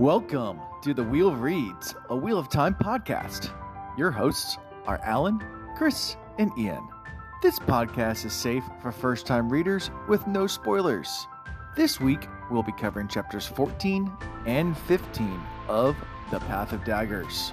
[0.00, 3.50] Welcome to the Wheel of Reads, a Wheel of Time podcast.
[3.98, 4.56] Your hosts
[4.86, 5.44] are Alan,
[5.76, 6.88] Chris, and Ian.
[7.42, 11.26] This podcast is safe for first time readers with no spoilers.
[11.76, 14.10] This week, we'll be covering chapters 14
[14.46, 15.38] and 15
[15.68, 15.94] of
[16.30, 17.52] The Path of Daggers.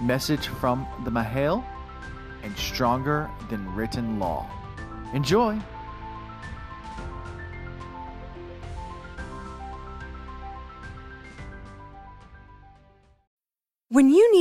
[0.00, 1.62] Message from the M'Hael
[2.42, 4.48] and Stronger Than Written Law.
[5.12, 5.60] Enjoy!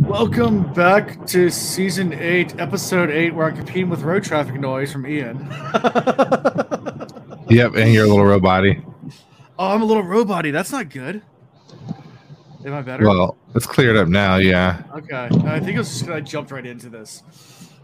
[0.00, 5.06] Welcome back to season eight, episode eight, where I'm competing with road traffic noise from
[5.06, 5.38] Ian.
[7.50, 8.62] Yep, and your little robot
[9.58, 10.52] Oh, I'm a little roboty.
[10.52, 11.22] That's not good.
[12.62, 13.08] Am I better?
[13.08, 14.36] Well, it's cleared up now.
[14.36, 15.30] Yeah, okay.
[15.46, 17.22] I think it was just 'cause I jumped right into this.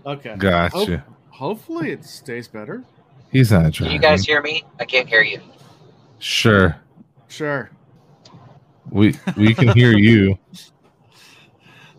[0.05, 0.37] Okay.
[0.37, 0.99] gotcha.
[0.99, 2.85] Ho- hopefully it stays better.
[3.33, 4.65] He's not Can you guys hear me?
[4.79, 5.41] I can't hear you.
[6.19, 6.77] Sure,
[7.29, 7.71] Sure.
[8.91, 10.39] we we can hear you.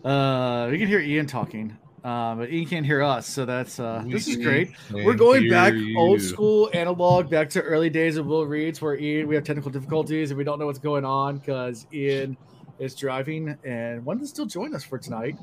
[0.06, 4.04] Uh, we can hear Ian talking, uh, but Ian can't hear us, so that's uh,
[4.06, 4.70] this is great.
[4.92, 8.96] We're going hear back old school analog, back to early days of Wheel Reads, where
[8.96, 12.36] Ian we have technical difficulties and we don't know what's going on because Ian
[12.78, 15.34] is driving and wanted to still join us for tonight,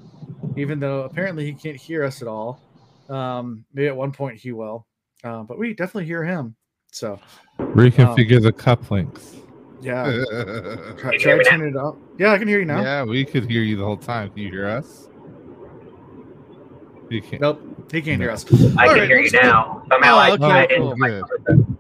[0.56, 2.61] even though apparently he can't hear us at all.
[3.09, 4.88] Um, maybe at one point he will,
[5.25, 6.56] uh, but we definitely hear him.
[6.89, 7.19] So
[7.59, 9.33] Reconfigure the cup links.
[9.84, 10.03] Yeah,
[10.98, 11.44] try, Can you try hear now?
[11.50, 11.98] turn it up.
[12.17, 12.81] Yeah, I can hear you now.
[12.81, 14.30] Yeah, we could hear you the whole time.
[14.30, 15.09] Can you hear us?
[17.09, 17.41] You can't.
[17.41, 18.46] Nope, he can't hear us.
[18.78, 19.41] I All can right, hear you let's go.
[19.41, 19.84] now.
[19.91, 20.96] Somehow Oh, I, okay, I cool.
[20.96, 21.00] didn't.
[21.00, 21.78] my Good.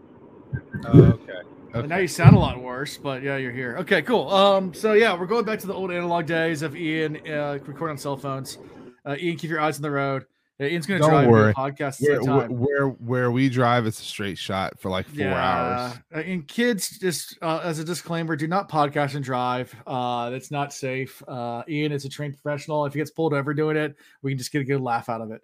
[0.85, 1.33] Oh, okay.
[1.73, 3.77] And now you sound a lot worse, but yeah, you're here.
[3.79, 4.29] Okay, cool.
[4.29, 7.93] Um, so yeah, we're going back to the old analog days of Ian uh, recording
[7.93, 8.57] on cell phones.
[9.05, 10.25] Uh, Ian, keep your eyes on the road.
[10.71, 11.53] Ian's going to Don't drive and worry.
[11.53, 12.57] podcast the Where, where time.
[12.59, 15.95] where where we drive, it's a straight shot for like four hours.
[16.13, 19.75] Uh, and kids, just uh, as a disclaimer, do not podcast and drive.
[19.87, 21.21] Uh, that's not safe.
[21.27, 22.85] Uh, Ian is a trained professional.
[22.85, 25.21] If he gets pulled over doing it, we can just get a good laugh out
[25.21, 25.41] of it.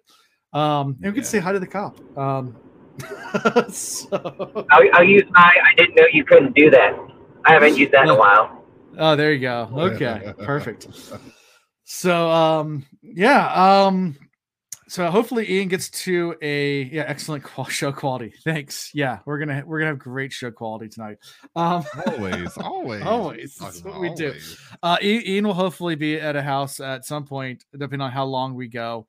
[0.52, 1.22] Um, and we can Yeah.
[1.22, 1.96] say hi to the cop.
[2.18, 2.56] Um,
[3.70, 5.52] so, I'll, I'll use I.
[5.64, 6.94] I didn't know you couldn't do that.
[7.46, 8.64] I haven't used that in a while.
[8.98, 9.68] Oh, there you go.
[9.74, 10.86] Okay, perfect.
[11.84, 14.16] So, um, yeah, um,
[14.90, 18.32] so hopefully Ian gets to a yeah excellent qual- show quality.
[18.44, 18.90] Thanks.
[18.92, 21.18] Yeah, we're gonna we're gonna have great show quality tonight.
[21.56, 23.54] Um, Always, always, Always.
[23.56, 24.34] That's what about we do.
[24.82, 28.54] uh, Ian, will hopefully be at a house at some point, depending on how long
[28.54, 29.06] we go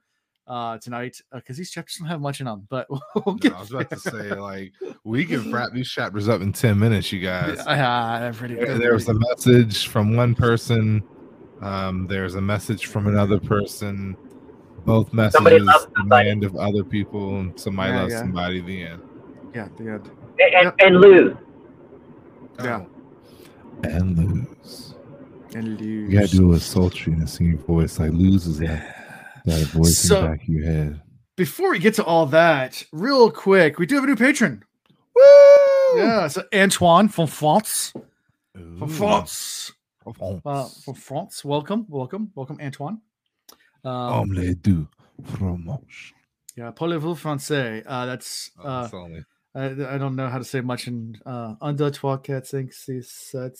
[0.47, 2.65] uh tonight, because these chapters don't have much in them.
[2.69, 6.41] But we'll No, I was about to say, like, we can wrap these chapters up
[6.41, 7.63] in ten minutes, you guys.
[7.65, 8.55] They're pretty.
[8.55, 11.03] There- there was a message from one person.
[11.61, 14.15] Um, there's a message from another person.
[14.85, 16.29] Both Somebody messages loves somebody.
[16.29, 18.19] demand of other people, and somebody Yeah, loves yeah.
[18.19, 18.61] somebody.
[18.61, 19.01] The end.
[19.55, 20.09] yeah, the end.
[20.39, 20.75] And, and, Yep.
[20.79, 21.37] and Lews.
[22.63, 22.81] Yeah.
[22.85, 22.87] Oh.
[23.83, 24.93] And Lews.
[25.55, 27.99] And Lews You gotta do a sultry and a singing voice.
[27.99, 31.01] Like Lews is that, that voice So- in the back of your head.
[31.37, 34.63] Before we get to all that, real quick, we do have a new patron.
[35.15, 35.97] Woo!
[35.97, 37.93] Yeah, so Antoine from France.
[38.53, 38.87] From Ooh.
[38.87, 39.71] France.
[40.03, 40.41] France.
[40.45, 41.43] Uh, from France.
[41.45, 42.99] Welcome, welcome, welcome, Antoine.
[43.83, 44.85] Um, Omelette du
[45.23, 46.13] fromage.
[46.55, 47.83] yeah, parlez-vous français?
[47.87, 49.23] Uh, that's Oh, uh, that's only-
[49.55, 52.71] I, I don't know how to say much in uh, un, deux, trois, quatre, cinq,
[52.73, 53.57] six, sept.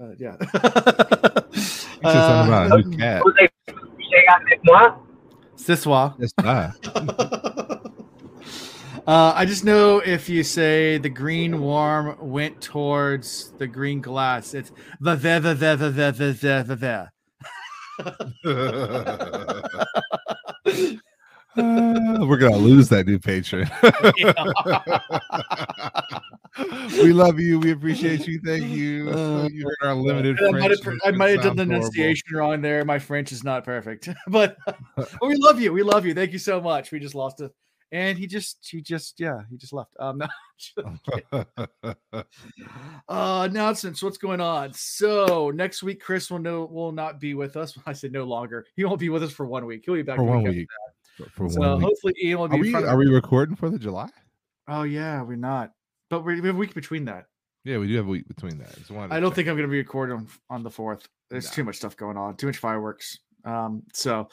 [0.00, 0.36] Uh, yeah.
[0.40, 3.22] You said something about a cat.
[3.22, 4.96] Vous avez couché avec moi?
[5.56, 6.16] Ce soir.
[9.04, 14.54] Uh, I just know if you say the green worm went towards the green glass,
[14.54, 14.70] it's
[15.00, 17.11] the the the the the the the the the the.
[21.54, 21.56] Uh,
[22.26, 23.70] we're gonna lose that new patron.
[27.02, 27.58] we love you.
[27.58, 28.40] We appreciate you.
[28.44, 29.10] Thank you.
[29.10, 31.86] Uh, you heard our limited I might have, I might have done the horrible.
[31.86, 32.84] enunciation wrong there.
[32.84, 34.56] My French is not perfect, but,
[34.96, 35.72] but we love you.
[35.72, 36.14] We love you.
[36.14, 36.92] Thank you so much.
[36.92, 37.52] We just lost it,
[37.92, 39.90] and he just, he just, yeah, he just left.
[40.00, 40.18] Um,
[40.76, 41.44] no,
[43.08, 44.02] uh, announcements.
[44.02, 44.72] What's going on?
[44.72, 47.76] So next week, Chris will no will not be with us.
[47.86, 48.66] I said no longer.
[48.76, 49.82] He won't be with us for one week.
[49.84, 50.68] He'll be back for one week.
[51.16, 51.84] For, for So one week.
[51.86, 52.56] hopefully Ian will be.
[52.74, 54.08] Are we are we recording for the July?
[54.68, 55.72] Oh yeah, we're not.
[56.10, 57.26] But we we have a week between that.
[57.64, 58.74] Yeah, we do have a week between that.
[59.10, 59.36] I don't check.
[59.36, 61.06] think I'm going to be recording on, on the fourth.
[61.30, 61.54] there's No.
[61.54, 63.20] too much stuff going on, too much fireworks.
[63.44, 64.28] Um, so,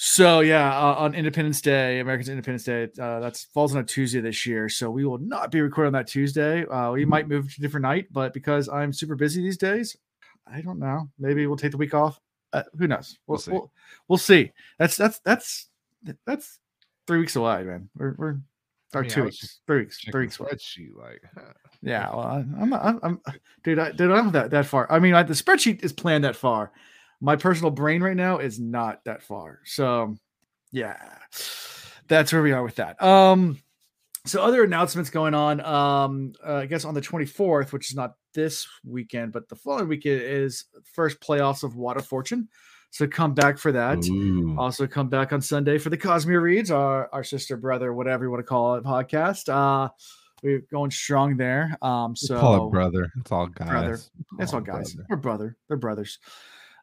[0.00, 4.20] so yeah, uh, on Independence Day, America's Independence Day, uh, that's falls on a Tuesday
[4.20, 6.64] this year, so we will not be recording that Tuesday.
[6.66, 9.96] Uh, we might move to a different night, but because I'm super busy these days,
[10.46, 11.08] I don't know.
[11.18, 12.20] Maybe we'll take the week off.
[12.52, 13.18] Uh, who knows?
[13.26, 13.50] We'll, We'll see.
[13.50, 13.72] We'll,
[14.06, 14.52] we'll see.
[14.78, 15.68] That's that's that's
[16.24, 16.60] that's
[17.08, 17.88] three weeks away, man.
[17.96, 18.36] We're we're
[18.94, 20.50] or mean, I two weeks, three weeks, three weeks away.
[20.50, 21.52] spreadsheet, like, huh.
[21.82, 23.20] Yeah, well, I'm, I'm, I'm,
[23.64, 24.90] dude, I, dude, I don't have that that far.
[24.90, 26.72] I mean, I, the spreadsheet is planned that far.
[27.20, 29.60] My personal brain right now is not that far.
[29.64, 30.16] So,
[30.70, 30.96] yeah,
[32.06, 33.02] that's where we are with that.
[33.02, 33.58] Um,
[34.24, 35.60] so other announcements going on.
[35.60, 39.88] Um, uh, I guess on the 24th, which is not this weekend, but the following
[39.88, 42.48] weekend is first playoffs of Water Fortune.
[42.90, 44.06] So come back for that.
[44.08, 44.56] Ooh.
[44.58, 48.30] Also come back on Sunday for the Cosmere Reads, our, our sister, brother, whatever you
[48.30, 49.48] want to call it, podcast.
[49.48, 49.88] Uh,
[50.42, 51.76] we're going strong there.
[51.82, 53.12] Um, so call it brother.
[53.18, 53.68] It's all guys.
[53.68, 53.98] Brother.
[54.38, 54.94] It's call all guys.
[54.94, 55.06] brother.
[55.10, 55.56] We're brother.
[55.68, 56.18] They're brothers.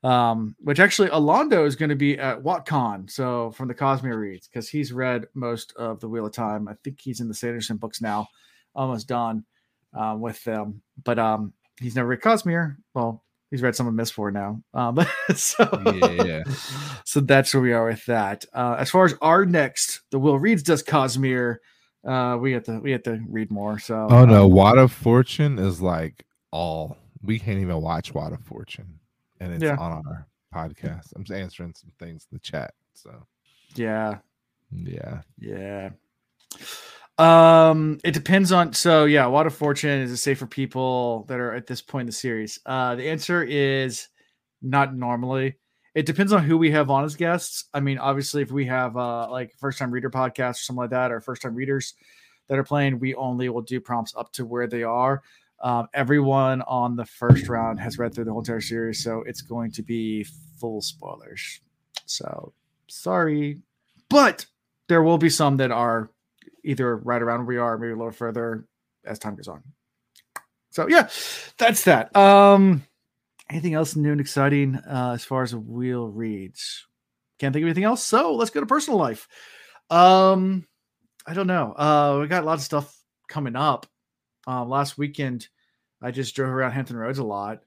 [0.04, 3.10] Um, which actually Alondo is going to be at WatCon.
[3.10, 6.68] So from the Cosmere Reads, because he's read most of the Wheel of Time.
[6.68, 8.28] I think he's in the Sanderson books now,
[8.76, 9.46] almost done
[9.96, 10.82] um, with them.
[11.04, 12.76] But um, he's never read Cosmere.
[12.94, 14.62] Well, he's read some of Mistborn now.
[14.74, 15.06] Um,
[15.36, 15.68] so
[16.26, 16.44] Yeah.
[17.06, 18.46] so that's where we are with that.
[18.54, 21.58] Uh, as far as our next, the Wheel Reads does Cosmere.
[22.06, 23.80] Uh, we have to we have to read more.
[23.80, 28.36] So Oh no, um, Water of Fortune is like all we can't even watch Water
[28.36, 29.00] of Fortune,
[29.46, 29.78] and it's Yeah.
[29.78, 31.14] on our podcast.
[31.16, 32.74] I'm just answering some things in the chat.
[32.94, 33.26] So
[33.76, 34.18] yeah,
[34.72, 35.90] yeah, Yeah.
[37.18, 41.54] Um, it depends on so yeah, Water Fortune is it safe for people that are
[41.54, 42.60] at this point in the series?
[42.66, 44.10] Uh the answer is
[44.62, 45.56] not normally.
[45.94, 47.66] It depends on who we have on as guests.
[47.74, 50.90] I mean, obviously, if we have uh like first time reader podcast or something like
[50.90, 51.94] that, or first time readers
[52.50, 55.24] that are playing, we only will do prompts up to where they are.
[55.62, 59.42] Um, everyone on the first round has read through the whole entire series, so it's
[59.42, 60.26] going to be
[60.60, 61.62] full spoilers.
[62.06, 62.54] So
[62.88, 63.60] sorry,
[64.10, 64.46] but
[64.88, 66.12] there will be some that are
[66.64, 68.68] either right around where we are, maybe a little further
[69.06, 69.64] as time goes on.
[70.72, 71.10] So yeah,
[71.58, 72.16] that's that.
[72.16, 72.84] Um,
[73.50, 76.86] anything else new and exciting uh, as far as wheel reads?
[77.40, 78.04] Can't think of anything else.
[78.04, 79.28] So let's go to personal life.
[79.90, 80.68] Um,
[81.26, 81.74] I don't know.
[81.74, 82.96] Uh, we got a lot of stuff
[83.28, 83.88] coming up.
[84.48, 85.48] Um, last weekend,
[86.02, 87.62] I just drove around Hampton Roads a lot.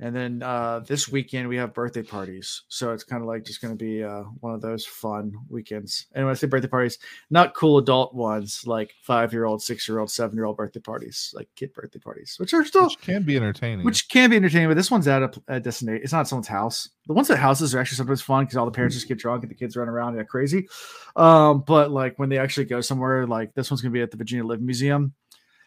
[0.00, 3.60] And then uh, this weekend we have birthday parties, so it's kind of like just
[3.62, 6.08] going to be uh, one of those fun weekends.
[6.12, 6.98] And when I say birthday parties,
[7.30, 10.80] not cool adult ones like five year old, six year old, seven year old birthday
[10.80, 13.84] parties, like kid birthday parties, which are still which can be entertaining.
[13.84, 14.66] which can be entertaining.
[14.66, 16.02] But this one's at a, a destination.
[16.02, 16.88] It's not someone's house.
[17.06, 19.44] The ones at houses are actually sometimes fun because all the parents just get drunk
[19.44, 20.66] and the kids run around and get crazy.
[21.14, 24.16] Um, but like when they actually go somewhere, like this one's gonna be at the
[24.16, 25.14] Virginia Living Museum.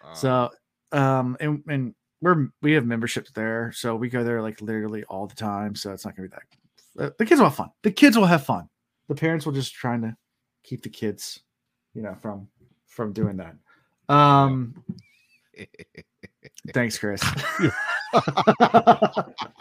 [0.06, 0.50] Uh, So,
[0.92, 5.28] um, and and we're we have memberships there, so we go there like literally all
[5.28, 5.76] the time.
[5.76, 7.06] So it's not gonna be that.
[7.06, 7.70] uh, The kids will have fun.
[7.84, 8.70] The kids will have fun.
[9.10, 10.16] The parents will just trying to
[10.64, 11.42] keep the kids,
[11.94, 12.48] you know, from
[12.88, 13.56] from doing that.
[14.14, 14.84] Um,
[16.74, 17.22] thanks, Chris.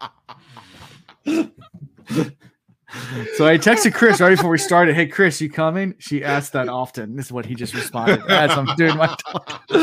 [3.37, 4.95] So I texted Chris right before we started.
[4.95, 5.97] Hey, Chris, you coming?
[5.99, 7.17] She asked that often.
[7.17, 9.63] This is what he just responded as I'm doing my talk.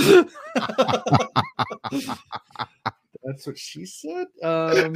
[3.24, 4.28] That's what she said.
[4.42, 4.96] Um,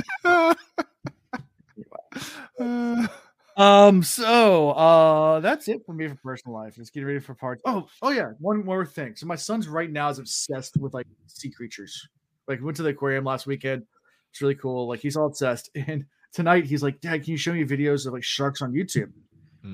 [3.57, 4.03] um.
[4.03, 6.75] So, uh, that's it for me for personal life.
[6.77, 7.59] Let's get ready for part.
[7.65, 8.31] Oh, oh yeah.
[8.39, 9.15] One more thing.
[9.15, 12.07] So my son's right now is obsessed with like sea creatures.
[12.47, 13.85] Like went to the aquarium last weekend.
[14.31, 14.87] It's really cool.
[14.87, 15.69] Like he's all obsessed.
[15.87, 16.05] And
[16.35, 19.11] tonight he's like, Dad, can you show me videos of like sharks on YouTube?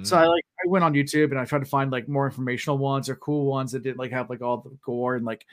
[0.03, 2.77] So I like I went on YouTube and I tried to find like more informational
[2.77, 5.46] ones or cool ones that didn't like have like all the gore and like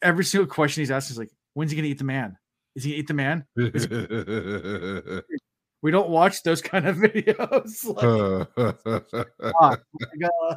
[0.00, 2.38] every single question he's asking is like, when's he gonna eat the man?
[2.74, 3.44] Is he gonna eat the man?
[3.58, 5.22] mm.
[5.82, 7.84] We don't watch those kind of videos.
[8.56, 10.56] like, God, like, uh,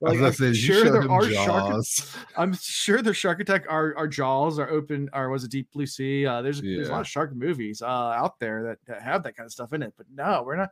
[0.00, 1.84] like, As I I'm said, sure there are shark.
[2.36, 5.86] I'm sure the Shark Attack our our jaws are open or was it Deep Blue
[5.86, 6.26] Sea?
[6.26, 9.36] Uh, there's there's a lot of shark movies uh, out there that, that have that
[9.36, 10.70] kind of stuff in it, but no, we're not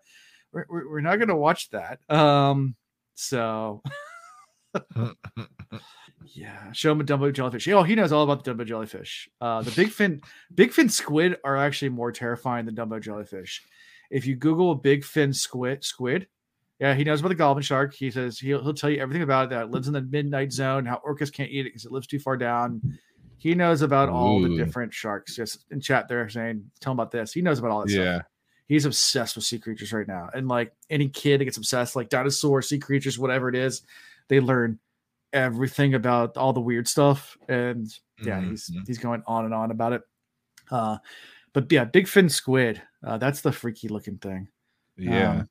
[0.52, 2.00] we're, we're, not gonna watch that.
[2.11, 2.75] Um,
[3.14, 3.82] so
[6.35, 7.68] yeah, show him a Dumbo jellyfish.
[7.68, 9.28] Oh, he knows all about the Dumbo jellyfish.
[9.40, 10.21] Uh, the big fin
[10.54, 13.62] big fin squid are actually more terrifying than Dumbo jellyfish.
[14.12, 16.28] If you Google a big fin squid squid.
[16.78, 17.95] Yeah, he knows about the goblin shark.
[17.95, 19.50] He says he'll, he'll tell you everything about it.
[19.50, 20.85] That it lives in the midnight zone.
[20.85, 22.99] How orcas can't eat it because it lives too far down.
[23.38, 25.37] He knows about all the different sharks.
[25.37, 28.04] Just in chat, they're saying, "Tell him about this." He knows about all that stuff.
[28.04, 28.21] Yeah.
[28.66, 32.09] He's obsessed with sea creatures right now, and like any kid that gets obsessed, like
[32.09, 33.83] dinosaurs, sea creatures, whatever it is,
[34.28, 34.78] they learn
[35.33, 37.37] everything about all the weird stuff.
[37.49, 37.87] And
[38.25, 38.87] yeah, he's Mhm.
[38.87, 40.02] he's going on and on about it.
[40.71, 40.99] Uh,
[41.52, 42.83] but yeah, big fin squid.
[43.04, 44.49] Uh, that's the freaky looking thing.
[44.97, 45.30] Yeah.
[45.30, 45.49] Um,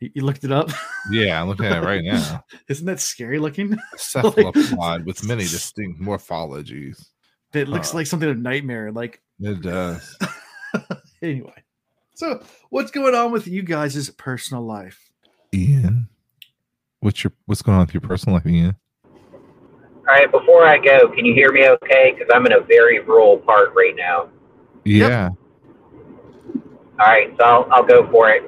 [0.00, 0.70] you, you looked it up.
[1.10, 2.44] yeah, I'm looking at it right now.
[2.68, 3.76] Isn't that scary looking?
[3.96, 7.06] Cephalopod with many distinct morphologies.
[7.52, 7.98] It looks Huh.
[7.98, 8.92] like something of nightmare.
[8.92, 10.16] Like It does.
[11.22, 11.62] anyway.
[12.14, 15.10] So what's going on with you guys' personal life?
[15.54, 16.08] Ian,
[17.00, 18.76] what's your what's going on with your personal life, Ian?
[19.04, 22.12] All right, before I go, can you hear me okay?
[22.12, 24.28] Because I'm in a very rural part right now.
[24.84, 25.30] Yeah.
[27.00, 28.42] All right, so I'll, I'll go for it.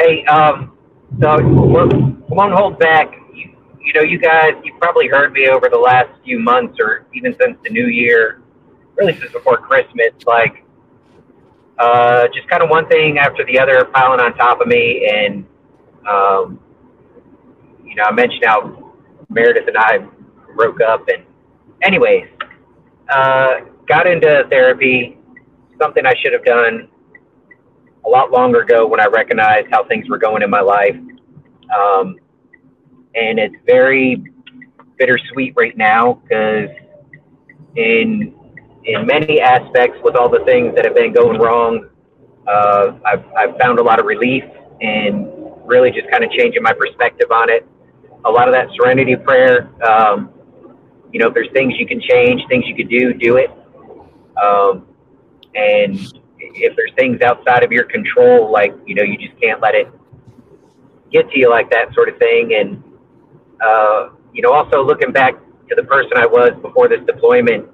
[0.00, 0.76] Hey, um,
[1.20, 3.14] so I won't hold back.
[3.32, 7.06] You, you know, you guys, you've probably heard me over the last few months or
[7.14, 8.42] even since the new year,
[8.96, 10.64] really since before Christmas, like,
[11.78, 15.08] uh, just kind of one thing after the other piling on top of me.
[15.08, 15.46] And,
[16.10, 16.58] um,
[17.84, 18.92] you know, I mentioned how
[19.28, 19.98] Meredith and I
[20.56, 21.06] broke up.
[21.06, 21.24] And,
[21.84, 22.26] anyways,
[23.08, 25.16] uh, got into therapy,
[25.78, 26.88] something I should have done
[28.06, 30.96] a lot longer ago when I recognized how things were going in my life.
[31.76, 32.18] Um,
[33.14, 34.22] and it's very
[34.98, 36.68] bittersweet right now because
[37.76, 38.34] in
[38.84, 41.88] in many aspects, with all the things that have been going wrong,
[42.46, 44.44] uh, I've I've found a lot of relief
[44.80, 45.28] and
[45.64, 47.66] really just kind of changing my perspective on it.
[48.24, 49.70] A lot of that serenity prayer.
[49.84, 50.30] Um,
[51.12, 53.50] you know, if there's things you can change, things you could do, do it.
[54.42, 54.86] Um,
[55.54, 56.21] and
[56.54, 59.88] if there's things outside of your control, like you know, you just can't let it
[61.10, 62.54] get to you like that sort of thing.
[62.54, 62.82] And
[63.64, 65.34] uh, you know, also looking back
[65.68, 67.68] to the person I was before this deployment,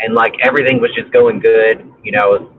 [0.00, 1.88] and like everything was just going good.
[2.02, 2.54] You know,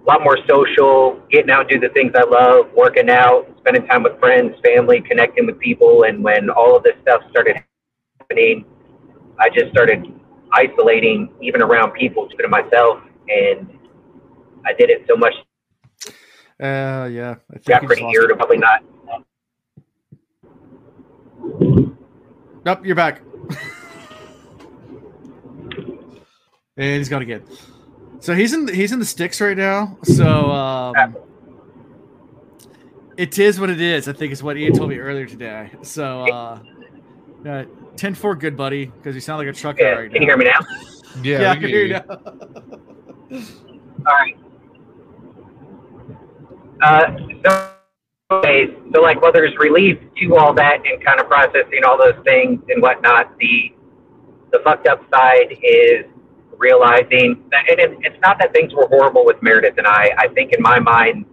[0.00, 3.86] a lot more social, getting out and do the things I love, working out, spending
[3.86, 6.04] time with friends, family, connecting with people.
[6.04, 7.56] And when all of this stuff started
[8.18, 8.64] happening,
[9.38, 10.04] I just started
[10.52, 13.68] isolating, even around people, to myself, and
[14.66, 15.34] I did it so much
[16.60, 17.36] Uh yeah.
[17.50, 18.38] I think got pretty lost irritable.
[18.38, 18.82] Probably not.
[22.64, 23.22] Nope, you're back.
[26.76, 27.42] and he's gone again.
[28.20, 29.96] So he's in he's in the sticks right now.
[30.04, 31.16] So um
[33.16, 34.08] it is what it is.
[34.08, 35.72] I think is what Ian told me earlier today.
[35.82, 36.58] So uh,
[37.46, 37.64] uh
[37.96, 40.26] 10 4 good buddy, because you sound like a trucker Yeah, right can now.
[40.26, 40.60] you hear me now?
[41.22, 41.86] Yeah, Yeah, I can hear you.
[41.86, 42.04] you now.
[44.06, 44.36] All right.
[46.82, 47.72] Uh, so,
[48.94, 52.62] so like, well, there's relief to all that and kind of processing all those things
[52.68, 53.36] and whatnot.
[53.38, 53.72] The
[54.52, 56.06] the fucked up side is
[56.56, 60.10] realizing, that, and it, it's not that things were horrible with Meredith and I.
[60.18, 61.24] I think in my mind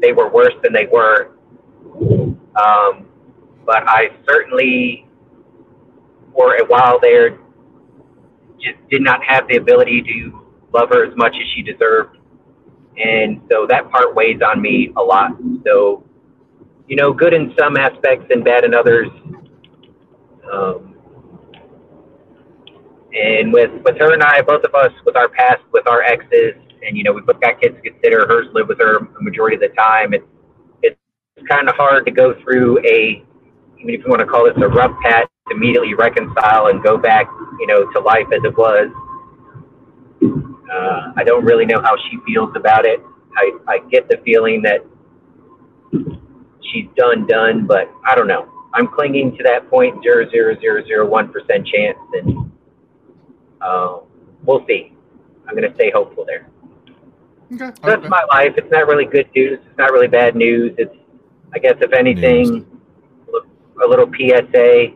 [0.00, 1.30] they were worse than they were.
[2.00, 3.06] Um,
[3.64, 5.06] but I certainly,
[6.34, 7.38] for a while there,
[8.60, 12.17] just did not have the ability to love her as much as she deserved.
[12.98, 15.30] And so that part weighs on me a lot.
[15.64, 16.04] So,
[16.88, 19.08] you know, good in some aspects and bad in others.
[20.52, 20.96] Um,
[23.12, 26.54] and with, with her and I, both of us, with our past, with our exes,
[26.86, 28.26] and, you know, we've both got kids to consider.
[28.26, 30.14] Hers live with her a majority of the time.
[30.14, 30.24] It's,
[30.82, 30.98] it's
[31.48, 33.24] kind of hard to go through a,
[33.78, 36.98] even if you want to call this a rough patch, to immediately reconcile and go
[36.98, 37.26] back,
[37.60, 38.90] you know, to life as it was.
[40.70, 43.00] Uh, I don't really know how she feels about it.
[43.36, 44.84] I, I get the feeling that
[46.62, 48.48] she's done, done, but I don't know.
[48.74, 52.52] I'm clinging to that point zero zero zero zero one percent chance, and
[53.60, 53.98] uh,
[54.44, 54.92] we'll see.
[55.46, 56.48] I'm going to stay hopeful there.
[57.52, 57.74] Okay.
[57.80, 58.52] So that's my life.
[58.58, 59.58] It's not really good news.
[59.66, 60.74] It's not really bad news.
[60.76, 60.94] It's,
[61.54, 62.66] I guess, if anything,
[63.82, 64.88] a little PSA.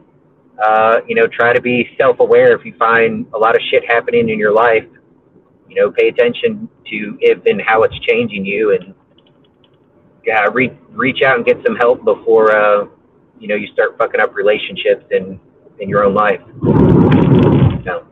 [0.63, 2.55] Uh, you know, try to be self-aware.
[2.55, 4.85] If you find a lot of shit happening in your life,
[5.73, 8.95] you know, pay attention to if and how it's changing you, and
[10.27, 12.85] yeah, reach reach out and get some help before uh,
[13.41, 15.41] you know you start fucking up relationships in
[15.81, 16.41] in your own life.
[17.87, 18.07] So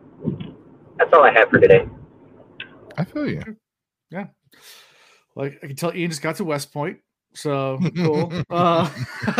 [0.97, 1.87] that's all I have for today.
[2.97, 3.43] I feel you.
[4.11, 4.29] Yeah.
[5.37, 6.99] Like I can tell Ian just got to West Point.
[7.35, 8.33] So cool.
[8.49, 8.90] uh,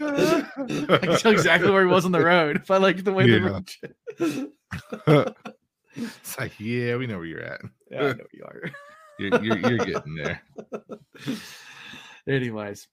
[0.00, 3.24] I can tell exactly where he was on the road if I like the way
[3.26, 3.50] they Yeah.
[3.50, 3.96] wrote it.
[4.18, 7.60] It's like, yeah, we know where you're at.
[7.90, 8.62] Yeah, I know you are.
[9.16, 10.42] You're, you're, you're getting there.
[12.28, 12.88] Anyways,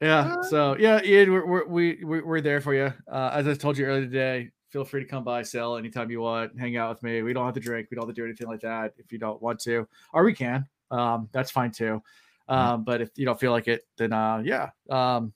[0.00, 0.40] yeah.
[0.42, 2.92] So yeah, Ian, we're we're we, we're, we're there for you.
[3.10, 6.20] Uh, as I told you earlier today, feel free to come by, sell anytime you
[6.20, 7.22] want, hang out with me.
[7.22, 7.88] We don't have to drink.
[7.90, 10.32] We don't have to do anything like that if you don't want to, or we
[10.32, 10.64] can.
[10.92, 12.00] Um, that's fine too.
[12.48, 15.32] Um, but if you don't feel like it, then uh, yeah, um,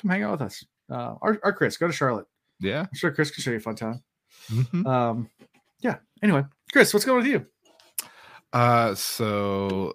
[0.00, 0.64] come hang out with us.
[0.90, 2.26] Uh, or, or Chris, go to Charlotte.
[2.60, 2.80] Yeah.
[2.80, 4.02] I'm sure Chris can show you a fun time.
[4.50, 4.86] Mhm.
[4.86, 5.30] Um,
[5.80, 5.96] yeah.
[6.22, 7.46] anyway, Chris, what's going on with you?
[8.52, 9.94] Uh, so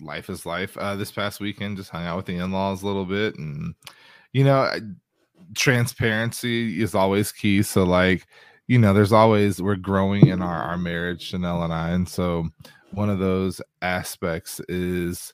[0.00, 0.76] life is life.
[0.76, 3.74] Uh, this past weekend, just hung out with the in-laws a little bit, and
[4.32, 4.70] you know,
[5.54, 7.62] transparency is always key.
[7.62, 8.26] So, like,
[8.66, 12.48] you know, there's always we're growing in our our marriage, Chanel and I, and so
[12.92, 15.32] one of those aspects is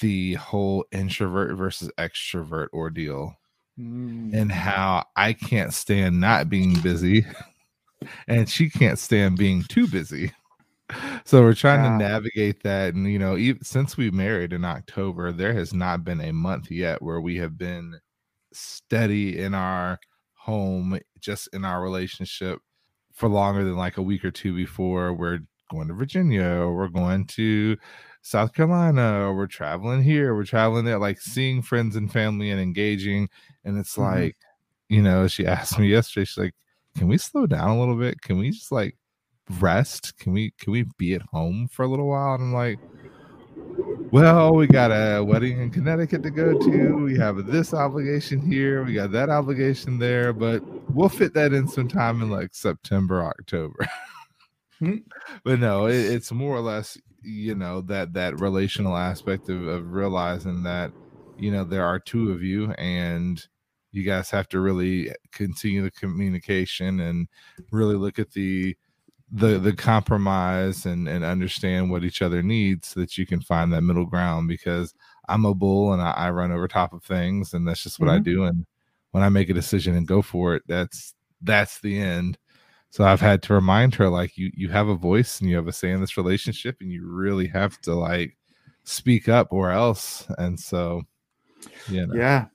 [0.00, 3.34] the whole introvert versus extrovert ordeal
[4.32, 7.26] and how I can't stand not being busy
[8.28, 10.32] and she can't stand being too busy.
[11.24, 15.32] So we're trying to navigate that and you know even since we married in October
[15.32, 17.98] there has not been a month yet where we have been
[18.52, 19.98] steady in our
[20.34, 22.60] home just in our relationship
[23.14, 26.88] for longer than like a week or two before we're going to Virginia or we're
[26.88, 27.76] going to
[28.22, 32.60] South Carolina or we're traveling here, we're traveling there, like seeing friends and family and
[32.60, 33.28] engaging.
[33.64, 34.00] And it's Mhm.
[34.00, 34.36] like,
[34.88, 36.54] you know, she asked me yesterday, she's like,
[36.96, 38.20] Can we slow down a little bit?
[38.20, 38.96] Can we just like
[39.60, 40.16] rest?
[40.18, 42.34] Can we can we be at home for a little while?
[42.34, 42.78] And I'm like,
[44.10, 46.94] well, we got a wedding in Connecticut to go to.
[46.96, 48.84] We have this obligation here.
[48.84, 50.62] We got that obligation there, but
[50.94, 53.86] we'll fit that in sometime in like September, October.
[54.80, 54.96] Hmm.
[55.44, 59.92] but no, it, it's more or less, you know, that that relational aspect of, of
[59.92, 60.90] realizing that,
[61.38, 63.46] you know, there are two of you and
[63.94, 67.28] you guys have to really continue the communication and
[67.70, 68.76] really look at the
[69.32, 73.72] the the compromise and and understand what each other needs so that you can find
[73.72, 74.94] that middle ground because
[75.28, 78.10] I'm a bull and I, I run over top of things and that's just what
[78.10, 78.24] I Mhm.
[78.24, 78.66] do and
[79.12, 82.38] when I make a decision and go for it that's that's the end
[82.90, 85.68] so I've had to remind her like you you have a voice and you have
[85.68, 88.36] a say in this relationship and you really have to like
[88.84, 91.02] speak up or else and so
[91.88, 92.46] you know Yeah.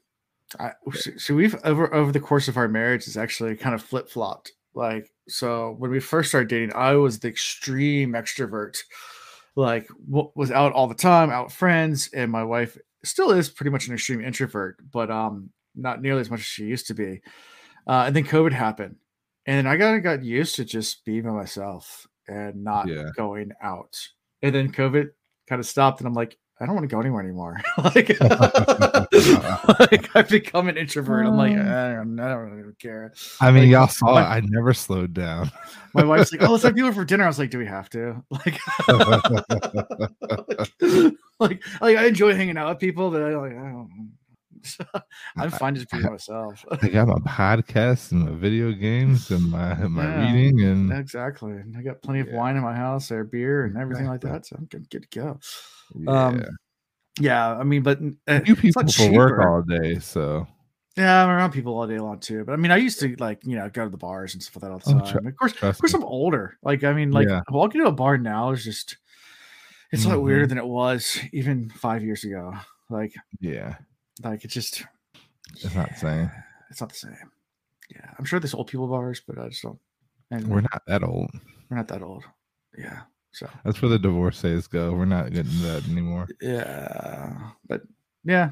[0.60, 0.72] I,
[1.18, 4.52] so we've over over the course of our marriage is actually kind of flip flopped.
[4.74, 8.78] Like so, when we first started dating, I was the extreme extrovert,
[9.56, 13.70] like w- was out all the time, out friends, and my wife still is pretty
[13.70, 17.22] much an extreme introvert, but um, not nearly as much as she used to be.
[17.88, 18.96] Uh, and then COVID happened,
[19.46, 23.10] and I got got used to just being by myself and not Yeah.
[23.16, 23.98] going out.
[24.42, 25.10] And then COVID
[25.48, 27.58] kind of stopped, and I'm like, I don't want to go anywhere anymore.
[27.96, 28.20] like,
[29.80, 31.26] like I've become an introvert.
[31.26, 31.60] I'm like, um.
[31.62, 33.14] I don't, I don't really care.
[33.40, 35.52] I mean Like, y'all saw my- it I never slowed down
[35.94, 37.24] My wife's like, oh, let's have for dinner.
[37.24, 38.24] I was like, do we have to?
[38.30, 38.60] Like,
[41.40, 44.12] like, like I enjoy hanging out with people, but I like, I don't.
[45.38, 46.66] I'm fine just being myself.
[46.70, 50.34] I got my podcast and my video games and my my Yeah.
[50.34, 51.54] reading and exactly.
[51.78, 52.36] I got plenty of Yeah.
[52.38, 54.46] wine in my house, or beer, and everything like that.
[54.46, 55.40] So I'm good, good to go.
[55.96, 56.26] Yeah.
[56.28, 56.44] Um,
[57.20, 60.48] Yeah, I mean, but uh, you people for work all day, so
[60.96, 62.46] Yeah, I'm around people all day long too.
[62.46, 64.56] But I mean, I used to like you know go to the bars and stuff
[64.56, 65.24] like that all the Oh, time.
[65.24, 66.00] tr- of course, of course, me.
[66.00, 66.58] I'm older.
[66.64, 67.42] Like I mean, like Yeah.
[67.50, 68.98] walking to a bar now is just
[69.92, 70.50] it's a lot weirder Mhm.
[70.50, 72.54] than it was even five years ago.
[72.90, 73.76] Like yeah,
[74.24, 74.86] like it's just
[75.56, 76.32] it's not the same.
[76.70, 77.32] it's not the same.
[77.94, 79.80] Yeah, I'm sure there's old people bars, but I just don't.
[80.32, 81.32] And we're not that old.
[81.70, 82.24] we're not that old.
[82.78, 83.02] Yeah.
[83.40, 84.92] So That's where the divorcees go.
[84.92, 86.28] We're not getting that anymore.
[86.42, 87.82] yeah, but
[88.26, 88.52] yeah.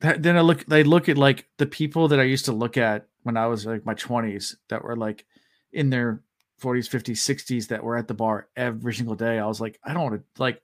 [0.00, 0.64] That- Then I look.
[0.66, 3.66] They look at like the people that I used to look at when I was
[3.66, 5.26] like my 20s that were like
[5.72, 6.22] in their
[6.62, 9.38] 40s, 50s, 60s that were at the bar every single day.
[9.38, 10.62] I was like, I don't want to like.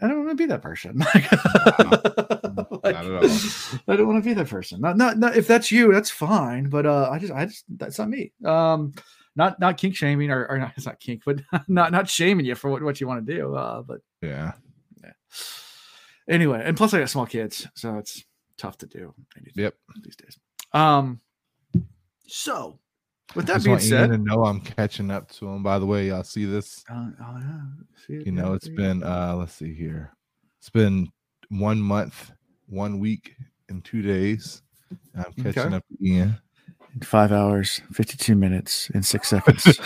[0.00, 0.98] I don't want to be that person.
[1.14, 2.80] Like, all.
[2.84, 4.80] I don't want to be that person.
[4.80, 6.68] Not, not, not if that's you, that's fine.
[6.68, 8.32] But uh, I just, I just, that's not me.
[8.44, 8.92] Um,
[9.36, 12.54] not, not kink shaming or, or not, it's not kink, but not, not shaming you
[12.54, 13.54] for what, what you want to do.
[13.54, 14.52] Uh, but Yeah,
[15.02, 15.12] yeah.
[16.28, 18.24] anyway, and plus I got small kids, so it's
[18.58, 19.14] tough to do.
[19.36, 19.74] anything Yep.
[20.02, 20.38] These days.
[20.72, 21.20] Um.
[22.28, 22.80] So,
[23.36, 25.62] with that being said, to know I'm catching up to him.
[25.62, 26.84] By the way, y'all see this?
[26.90, 27.60] uh, oh yeah,
[28.06, 30.12] see it, You know, it's been uh let's see here.
[30.58, 31.08] It's been
[31.50, 32.32] one month,
[32.66, 33.36] one week,
[33.68, 34.62] and two days.
[35.14, 35.52] I'm Okay.
[35.52, 36.36] catching up to Ian.
[36.96, 39.64] In five hours, fifty-two minutes, and six seconds.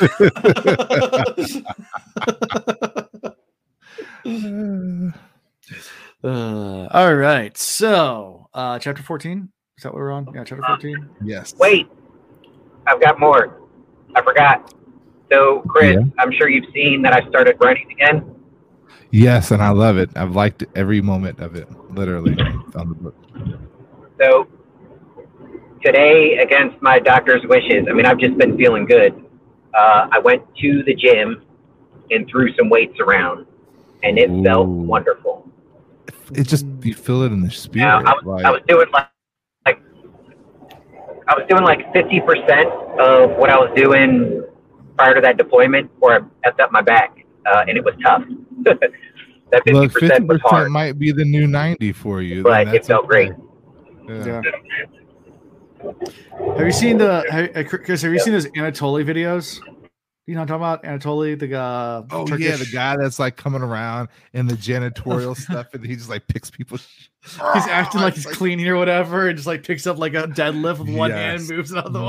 [6.22, 7.56] Uh, all right.
[7.56, 9.48] So, uh, chapter 14.
[9.78, 10.26] Is that what we're on?
[10.34, 11.08] Yeah, chapter 14.
[11.24, 11.54] yes.
[11.58, 11.88] Wait,
[12.86, 13.62] I've got more.
[14.14, 14.74] I forgot.
[15.32, 16.02] So, Chris, Yeah.
[16.18, 18.34] I'm sure you've seen that I started writing again.
[19.10, 20.10] Yes, and I love it.
[20.14, 22.38] I've liked every moment of it, literally,
[22.74, 23.16] on the book.
[24.20, 24.46] So,
[25.82, 29.14] today, against my doctor's wishes, I mean, I've just been feeling good.
[29.74, 31.42] Uh, I went to the gym
[32.10, 33.46] and threw some weights around,
[34.02, 35.48] and it felt wonderful.
[36.32, 37.84] It just you feel it in the spirit.
[37.84, 39.08] Now, I was, like, I was doing like,
[39.66, 39.82] like
[41.28, 42.68] I was doing like fifty percent
[43.00, 44.44] of what I was doing
[44.96, 48.24] prior to that deployment, or I effed up my back, uh, and it was tough.
[48.62, 52.42] that fifty percent was hard, might be the new ninety for you.
[52.42, 53.32] but then it that's felt great.
[54.08, 54.30] okay.
[54.30, 54.42] Yeah.
[54.44, 54.99] Yeah.
[56.56, 58.02] Have you seen the have, uh, Chris?
[58.02, 59.60] Have you seen those Anatoly videos?
[60.26, 61.00] You know what I'm talking about?
[61.00, 62.02] Anatoly, the guy.
[62.10, 66.08] Oh yeah, the guy that's like coming around in the janitorial stuff, and he just
[66.10, 66.78] like picks people.
[67.22, 70.78] He's acting like he's cleaning or whatever, and just like picks up like a deadlift
[70.80, 71.48] with one hand, Yes.
[71.48, 72.04] and moves another Mhm.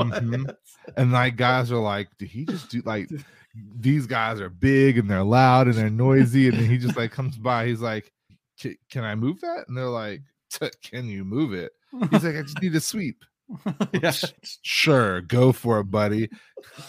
[0.46, 0.56] one.
[0.96, 3.08] and like guys are like, did he just do like
[3.80, 7.10] these guys are big and they're loud and they're noisy, and then he just like
[7.10, 8.12] comes by, he's like,
[8.90, 9.64] can I move that?
[9.66, 10.20] And they're like,
[10.82, 11.72] can you move it?
[12.10, 13.24] He's like, I just need a sweep.
[14.02, 14.12] yeah.
[14.62, 16.28] Sure, go for it, buddy.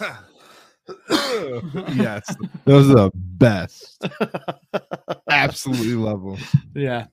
[1.10, 4.04] yes, those are the best.
[5.30, 6.38] Absolutely love them.
[6.74, 7.06] Yeah.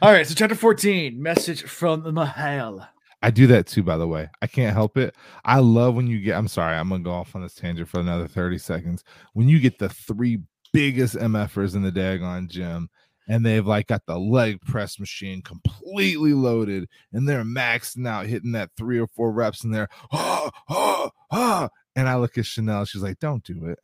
[0.00, 0.26] All right.
[0.26, 2.86] So chapter 14, message from the M'Hael.
[3.22, 4.28] I do that too, by the way.
[4.42, 5.14] I can't help it.
[5.44, 6.36] I love when you get.
[6.36, 9.04] I'm sorry, I'm gonna go off on this tangent for another 30 seconds.
[9.32, 10.40] When you get the three
[10.72, 12.90] biggest MFers in the daggone gym,
[13.28, 18.52] and they've like got the leg press machine completely loaded, and they're maxing out, hitting
[18.52, 21.68] that three or four reps, and they're ah, ah, ah.
[21.94, 23.78] And I look at Chanel, she's like, "Don't do it,"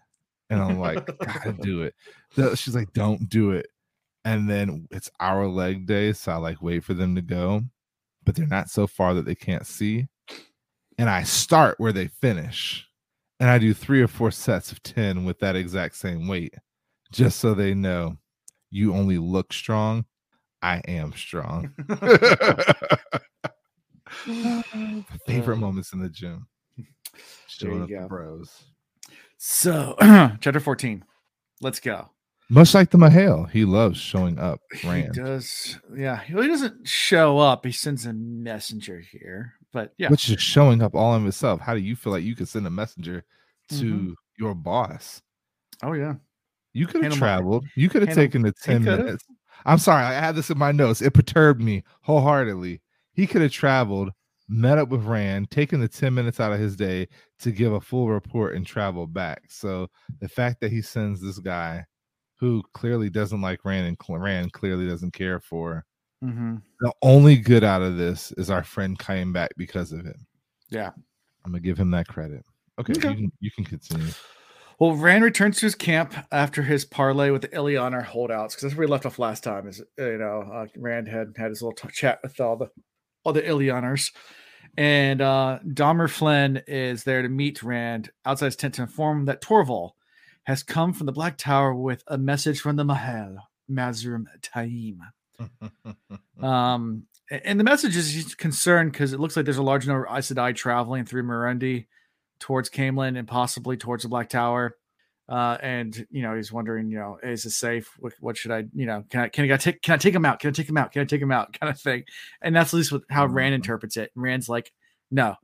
[0.51, 1.95] and I'm like, "Gotta do it."
[2.57, 3.67] She's like, "Don't do it."
[4.25, 7.63] And then it's our leg day, so I like wait for them to go
[8.29, 10.07] but they're not so far that they can't see.
[10.99, 12.87] And I start where they finish.
[13.41, 16.55] And I do three or four sets of 10 with that exact same weight,
[17.11, 18.19] just so they know
[18.71, 20.05] you only look strong.
[20.63, 21.73] I am strong.
[25.27, 26.47] Favorite moments in the gym.
[27.47, 28.65] Showing up the bros.
[29.37, 31.05] So chapter 14.
[31.61, 32.11] Let's go.
[32.51, 34.61] Much like the M'Hael, he loves showing up.
[34.85, 35.15] Rand.
[35.15, 35.79] He does.
[35.95, 36.23] Yeah.
[36.23, 37.65] He doesn't show up.
[37.67, 39.55] He sends a messenger here.
[39.73, 40.09] But yeah.
[40.09, 41.61] Which is showing up all of himself.
[41.61, 43.25] How do you feel like you could send a messenger
[43.71, 44.15] to Mhm.
[44.39, 45.21] your boss?
[45.83, 46.15] Oh yeah.
[46.79, 47.67] You could have traveled.
[47.75, 49.25] You could have taken the 10 minutes.
[49.67, 51.03] I'm sorry, I had this in my notes.
[51.03, 52.81] It perturbed me wholeheartedly.
[53.13, 54.11] He could have traveled,
[54.49, 57.09] met up with Rand, taken the 10 minutes out of his day
[57.41, 59.43] to give a full report and travel back.
[59.51, 59.89] So
[60.21, 61.85] the fact that he sends this guy
[62.37, 65.85] who clearly doesn't like Rand and Rand clearly doesn't care for,
[66.25, 66.57] Mm-hmm.
[66.81, 70.27] the only good out of this is our friend came back because of him.
[70.69, 70.91] Yeah.
[71.45, 72.45] I'm gonna give him that credit.
[72.81, 73.09] Okay, Okay.
[73.11, 74.11] You, can, you can continue.
[74.79, 78.75] Well, Rand returns to his camp after his parlay with the Illianer holdouts because that's
[78.77, 79.67] where we left off last time.
[79.67, 82.71] Is you know uh, Rand had had his little t- chat with all the
[83.25, 84.13] all the Illianers,
[84.77, 89.25] and uh, Damer Flinn is there to meet Rand outside his tent to inform him
[89.25, 89.93] that Torval
[90.45, 93.39] has come from the Black Tower with a message from the M'Hael
[93.71, 94.99] Mazrim Taim.
[96.41, 100.17] Um, and the message is concerned because it looks like there's a large number of
[100.17, 101.87] Aes Sedai traveling through Murandy
[102.41, 104.77] towards Caemlyn and possibly towards the Black Tower.
[105.29, 107.91] Uh, and you know, he's wondering, you know, is this safe?
[107.99, 110.25] What, what should I, you know, can I, can I take, can I take him
[110.25, 110.41] out?
[110.41, 110.91] Can I take him out?
[110.93, 111.53] Can I take him out?
[111.61, 112.05] Kind of thing.
[112.41, 113.57] And that's at least what, how Rand Mhm.
[113.57, 114.11] interprets it.
[114.15, 114.73] And Rand's like,
[115.11, 115.35] no,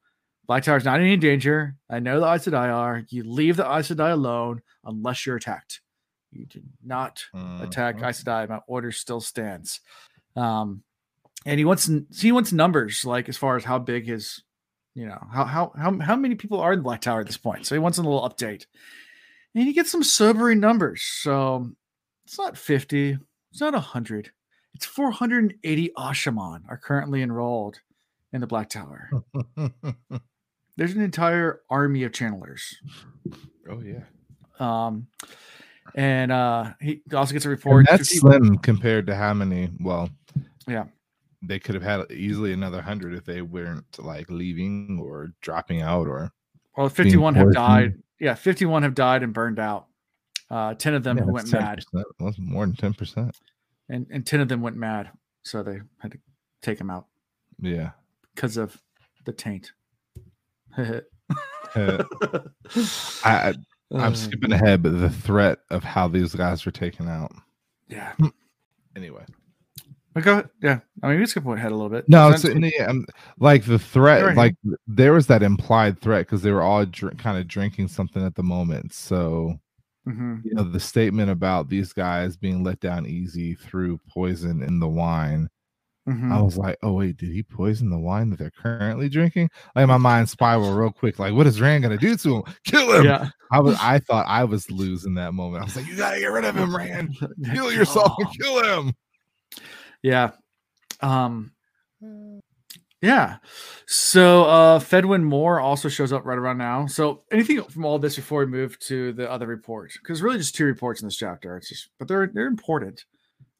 [0.46, 1.76] Black Tower's not in any danger.
[1.90, 3.02] I know the Aes Sedai are.
[3.10, 5.80] You leave the Aes Sedai alone unless you're attacked.
[6.32, 7.22] You did not
[7.60, 8.08] attack Mhm.
[8.08, 8.48] Aes Sedai.
[8.48, 9.80] My order still stands.
[10.34, 10.82] Um,
[11.46, 14.42] and he wants he wants numbers like as far as how big his,
[14.94, 17.36] you know, how how how how many people are in the Black Tower at this
[17.36, 17.66] point.
[17.66, 18.66] So he wants a little update,
[19.54, 21.02] and he gets some sobering numbers.
[21.02, 21.70] So
[22.24, 23.18] it's not fifty,
[23.50, 24.30] it's not hundred,
[24.74, 27.80] it's four hundred and eighty Ashaman are currently enrolled
[28.32, 29.10] in the Black Tower.
[30.76, 32.62] There's an entire army of channelers.
[33.70, 34.04] oh yeah.
[34.58, 35.06] Um,
[35.94, 37.86] and uh, he also gets a And report.
[37.88, 39.70] that's 50 slim compared to how many.
[39.80, 40.10] Well,
[40.66, 40.86] Yeah.
[41.46, 46.06] They could have had easily another hundred if they weren't like leaving or dropping out
[46.06, 46.32] or.
[46.76, 47.94] Well, 51 have died.
[48.20, 49.86] Yeah, 51 have died and burned out.
[50.50, 52.02] Uh, 10 of them Yeah, went mad, 10%.
[52.20, 53.36] That's more than ten percent.
[53.88, 55.10] and, and 10 of them went mad.
[55.42, 56.18] So they had to
[56.62, 57.06] take him out
[57.60, 57.90] Yeah.
[58.34, 58.80] because of
[59.24, 59.72] the taint.
[60.76, 61.00] Uh,
[61.76, 62.48] I,
[63.24, 63.54] I
[63.92, 67.32] Uh, I'm skipping ahead, but the threat of how these guys were taken out.
[67.88, 68.12] Yeah.
[68.96, 69.24] Anyway,
[70.14, 70.48] But go ahead.
[70.62, 70.78] Yeah.
[71.02, 72.08] I mean, we skip ahead a little bit.
[72.08, 73.04] no, it's in the, um,
[73.38, 74.36] like the threat, Go ahead.
[74.36, 74.54] like
[74.86, 78.34] there was that implied threat because they were all dr- kind of drinking something at
[78.36, 78.92] the moment.
[78.94, 79.54] So
[80.06, 80.42] Mhm.
[80.44, 84.86] you know the statement about these guys being let down easy through poison in the
[84.86, 85.48] wine
[86.06, 86.30] Mhm.
[86.30, 89.86] i was like oh wait did he poison the wine that they're currently drinking like
[89.88, 93.06] my mind spiraled real quick like what is rand gonna do to him kill him
[93.06, 93.30] yeah.
[93.50, 96.26] i was i thought i was losing that moment i was like you gotta get
[96.26, 97.16] rid of him rand
[97.54, 98.92] kill yourself and kill him
[100.04, 100.32] Yeah.
[101.00, 101.50] Um
[103.00, 103.38] Yeah.
[103.86, 106.86] So uh Fedwin Morr also shows up right around now.
[106.86, 109.92] So anything from all this before we move to the other report?
[109.94, 111.56] Because really just two reports in this chapter.
[111.56, 113.04] It's just but they're they're important.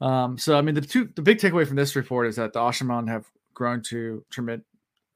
[0.03, 2.61] Um, so I mean the two the big takeaway from this report is that the
[2.61, 4.67] Asha'man have grown to tremendous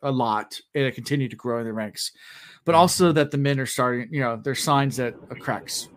[0.02, 2.12] a lot and continue to grow in the ranks,
[2.64, 5.88] but also that the men are starting, you know, there's signs that a cracks.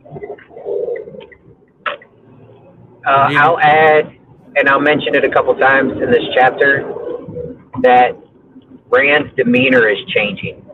[3.06, 4.17] Uh, I'll add,
[4.55, 6.83] and I'll mention it a couple times in this chapter,
[7.81, 8.15] that
[8.89, 10.65] Rand's demeanor is changing.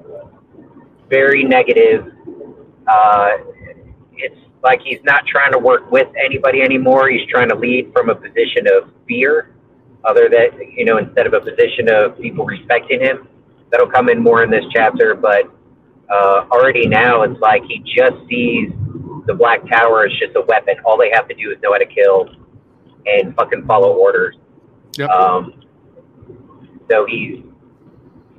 [1.10, 2.12] Very negative.
[2.88, 3.30] Uh,
[4.14, 7.10] it's like he's not trying to work with anybody anymore.
[7.10, 9.56] He's trying to lead from a position of fear,
[10.04, 13.28] other than you know, instead of a position of people respecting him.
[13.72, 15.52] That'll come in more in this chapter, but
[16.10, 18.72] uh, already now it's like he just sees
[19.28, 20.76] the Black Tower as just a weapon.
[20.86, 22.30] All they have to do is know how to kill
[23.08, 24.36] and fucking follow orders.
[24.98, 25.10] Yep.
[25.10, 25.62] Um,
[26.90, 27.44] so he's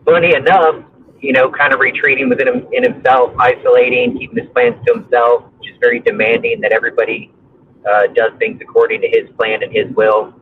[0.04, 0.84] funny enough,
[1.20, 5.44] you know, kind of retreating within him, in himself, isolating, keeping his plans to himself,
[5.62, 7.32] just very demanding that everybody
[7.88, 10.34] uh, does things according to his plan and his will.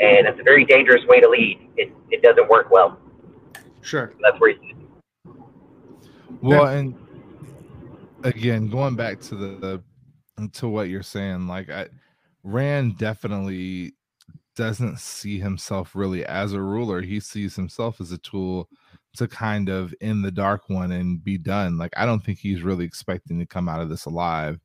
[0.00, 1.68] And it's a very dangerous way to lead.
[1.76, 2.98] It, it doesn't work well.
[3.80, 4.12] Sure.
[4.22, 4.74] That's where he's
[6.40, 6.96] Well, and
[8.24, 9.82] again, going back to the
[10.54, 11.86] to what you're saying, like I
[12.44, 13.94] Rand definitely
[14.54, 17.00] doesn't see himself really as a ruler.
[17.02, 18.68] He sees himself as a tool
[19.16, 21.78] to kind of in the dark one and be done.
[21.78, 24.60] Like I don't think he's really expecting to come out of this alive.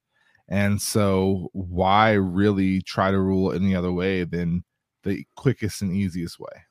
[0.48, 4.64] And so why really try to rule any other way than
[5.04, 6.66] the quickest and easiest way?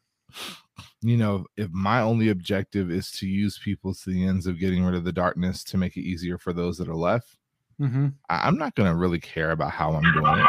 [1.01, 4.85] You know, if my only objective is to use people to the ends of getting
[4.85, 7.37] rid of the darkness to make it easier for those that are left,
[7.81, 8.09] Mm-hmm.
[8.29, 10.47] I- I'm not going to really care about how I'm doing it.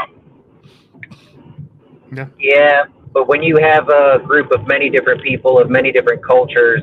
[2.39, 6.81] Yeah, but when you have a group of many different people of many different cultures,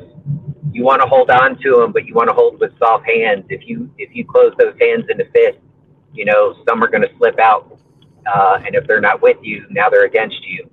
[0.72, 3.44] you want to hold on to them, but you want to hold with soft hands.
[3.48, 5.60] If you if you close those hands into fists,
[6.12, 7.78] you know some are going to slip out,
[8.32, 10.68] uh, and if they're not with you, now they're against you.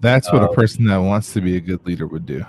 [0.00, 0.54] That's what a Oh.
[0.54, 2.42] person that wants to be a good leader would do.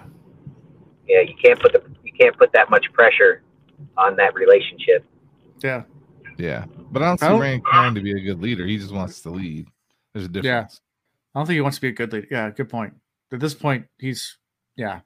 [1.08, 3.41] Yeah, you can't put the you can't put that much pressure
[3.97, 5.04] on that relationship.
[5.62, 5.84] Yeah.
[6.38, 6.65] Yeah.
[6.91, 8.65] But I don't see I don't- Rand caring to be a good leader.
[8.65, 9.67] He just wants to lead.
[10.13, 10.82] There's a difference.
[11.34, 12.28] I don't think he wants to be a good leader.
[12.30, 12.93] Yeah, good point.
[13.32, 14.38] At this point, he's
[14.76, 15.02] yeah.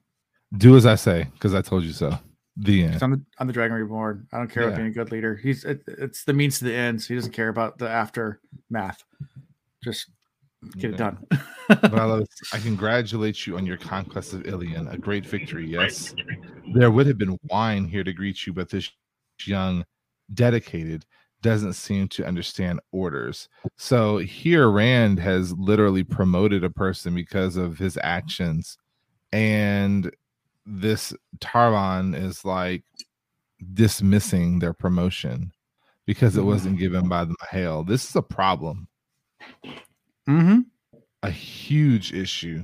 [0.58, 2.18] Do as I say, because I told you so.
[2.58, 2.94] The end.
[2.94, 4.28] He's on the on the Dragon Reborn.
[4.32, 5.36] I don't care about being a good leader.
[5.36, 7.06] He's it, it's the means to the ends.
[7.06, 9.04] He doesn't care about the aftermath.
[9.84, 10.10] Just
[10.78, 11.26] get it done.
[11.68, 14.92] but I, love, I congratulate you on your conquest of Illian.
[14.92, 16.16] A great victory, yes.
[16.74, 18.90] There would have been wine here to greet you, but this
[19.46, 19.86] young,
[20.34, 21.06] dedicated,
[21.46, 23.48] doesn't seem to understand orders.
[23.78, 28.78] So here, Rand has literally promoted a person because of his actions.
[29.32, 30.14] And
[30.66, 32.84] this Tarvan is like
[33.74, 35.52] dismissing their promotion
[36.06, 37.88] because it wasn't given by the M'Hael.
[37.88, 38.88] This is a problem
[40.28, 40.60] mm-hmm.
[41.24, 42.64] a huge issue.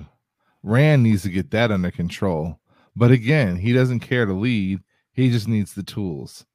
[0.64, 2.60] Rand needs to get that under control.
[2.96, 4.80] But again, he doesn't care to lead.
[5.14, 6.46] He just needs the tools.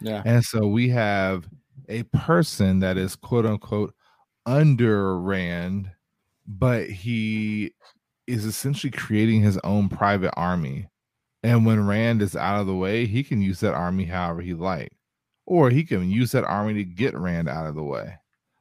[0.00, 0.22] Yeah.
[0.24, 1.48] And so we have
[1.88, 3.94] a person that is quote unquote
[4.46, 5.90] under Rand,
[6.46, 7.72] but he
[8.26, 10.88] is essentially creating his own private army.
[11.42, 14.54] And when Rand is out of the way, he can use that army however he
[14.54, 14.92] like.
[15.44, 18.18] Or he can use that army to get Rand out of the way.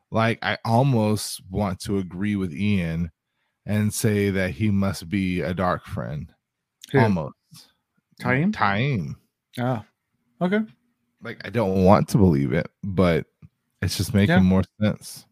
[0.10, 3.12] Like I almost want to agree with Ian
[3.66, 6.34] and say that he must be a dark friend.
[6.92, 7.00] Who?
[7.00, 7.36] Almost.
[8.20, 8.52] Taim?
[8.52, 9.16] Taim.
[9.60, 9.86] Ah.
[10.42, 10.62] Okay.
[11.24, 13.26] Like I don't want to believe it, but
[13.82, 14.40] it's just making Yeah.
[14.42, 15.26] more sense.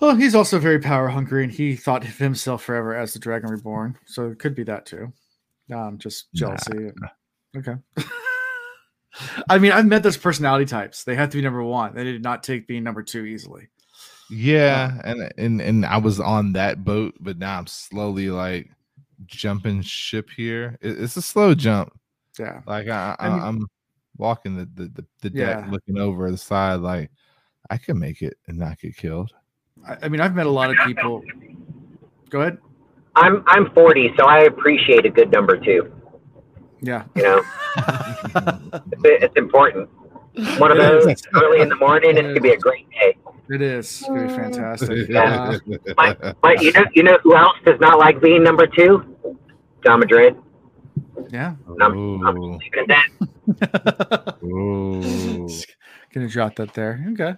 [0.00, 3.50] Well, he's also very power hungry, and he thought of himself forever as the Dragon
[3.50, 3.96] Reborn.
[4.06, 5.12] So it could be that too.
[5.72, 6.38] Um, just Nah.
[6.56, 6.92] jealousy.
[7.56, 7.74] Okay.
[9.48, 11.04] I mean, I've met those personality types.
[11.04, 11.94] They have to be number one.
[11.94, 13.68] They did not take being number two easily.
[14.30, 18.70] Yeah, and and and I was on that boat, but now I'm slowly like
[19.26, 20.76] jumping ship here.
[20.80, 21.92] It- it's a slow jump.
[22.38, 22.62] Yeah.
[22.66, 23.66] Like I, I, I mean- I'm
[24.16, 25.70] walking the the the, the deck, Yeah.
[25.70, 26.80] looking over the side.
[26.80, 27.10] Like
[27.70, 29.32] I can make it and not get killed.
[29.86, 31.22] I, I mean, I've met a lot of people.
[32.30, 32.58] Go ahead.
[33.16, 35.92] I'm I'm 40, so I appreciate a good number two.
[36.80, 37.04] Yeah.
[37.14, 37.42] You know,
[37.76, 39.88] it's, it's important.
[40.58, 43.16] One of those early in the morning, it's gonna be a great day.
[43.50, 43.86] It is.
[44.00, 45.08] It's gonna be fantastic.
[45.08, 45.58] Yeah.
[45.96, 49.16] Uh, But you know, you know who else does not like being number two?
[49.84, 50.36] John Madrid.
[51.34, 51.54] Yeah.
[51.80, 53.08] I'm, I'm Ooh, leaving it at
[53.58, 54.36] that.
[54.44, 55.48] ooh.
[56.12, 57.04] Gonna drop that there.
[57.12, 57.34] Okay.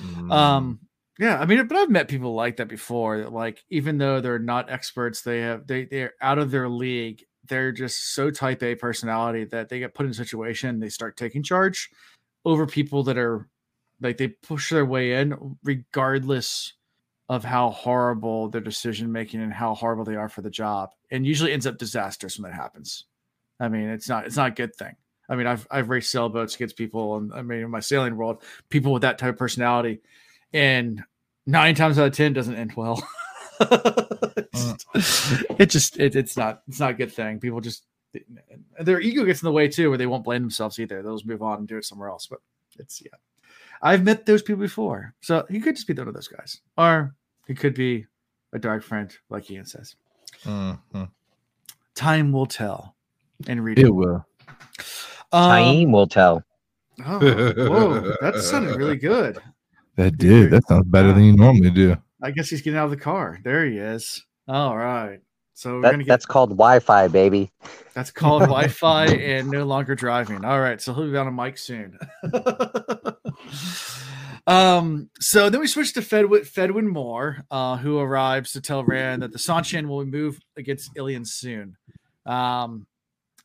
[0.00, 0.32] Mm.
[0.32, 0.80] Um,
[1.18, 3.18] yeah, I mean, but I've met people like that before.
[3.18, 7.24] That like, even though they're not experts, they have they they're out of their league
[7.50, 11.18] they're just so type A personality that they get put in a situation, they start
[11.18, 11.90] taking charge
[12.46, 13.48] over people that are
[14.00, 16.72] like they push their way in regardless
[17.28, 21.26] of how horrible their decision making and how horrible they are for the job and
[21.26, 23.04] usually ends up disastrous when that happens
[23.60, 24.96] i mean it's not it's not a good thing.
[25.28, 28.42] I mean i've i've raced sailboats against people and i mean in my sailing world
[28.68, 30.00] people with that type of personality
[30.52, 31.04] and
[31.46, 33.02] nine times out of ten doesn't end well.
[35.58, 37.40] It just it, it's not it's not a good thing.
[37.40, 37.84] People just
[38.80, 41.02] their ego gets in the way too where they won't blame themselves either.
[41.02, 42.40] They'll just move on and do it somewhere else but
[42.78, 43.18] it's yeah.
[43.82, 46.60] I've met those people before so he could just be one of those guys.
[46.76, 47.14] Or
[47.46, 48.06] he could be
[48.52, 49.94] a dark friend like ian says.
[50.44, 51.10] Mhm.
[51.94, 52.96] time will tell
[53.48, 54.24] and read It will.
[55.32, 56.42] Um, Time will tell.
[57.06, 59.38] oh, whoa that sounded really good
[59.96, 60.50] That did.
[60.50, 61.96] That sounds better than you normally do.
[62.22, 65.20] i guess he's getting out of the car there he is all right
[65.54, 67.52] so we're That, gonna get that's called Wi-Fi, baby.
[67.92, 70.42] That's called Wi-Fi and no longer driving.
[70.42, 71.98] All right, so he'll be on a mic soon.
[74.46, 79.22] um, so then we switch to Fedwin, Fedwin Morr, uh, who arrives to tell Rand
[79.22, 81.76] that the Seanchan will move against Illian soon.
[82.24, 82.89] Um, a-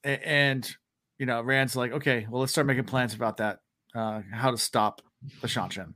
[0.06, 0.76] and
[1.18, 3.60] you know, Rand's like, okay, well, let's start making plans about that.
[3.94, 5.02] Uh, how to stop
[5.42, 5.94] the Seanchan.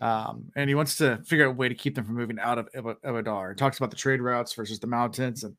[0.00, 2.58] Um, and he wants to figure out a way to keep them from moving out
[2.58, 3.50] of Eva- Ebou Dar.
[3.50, 5.56] He talks about the trade routes versus the mountains and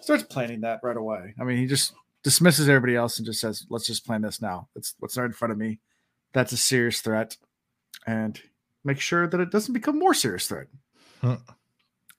[0.00, 1.34] starts planning that right away.
[1.40, 4.68] I mean, he just dismisses everybody else and just says, "Let's just plan this now.
[4.74, 5.78] It's what's right in front of me.
[6.32, 7.36] That's a serious threat,
[8.06, 8.40] and
[8.84, 10.66] make sure that it doesn't become more serious threat."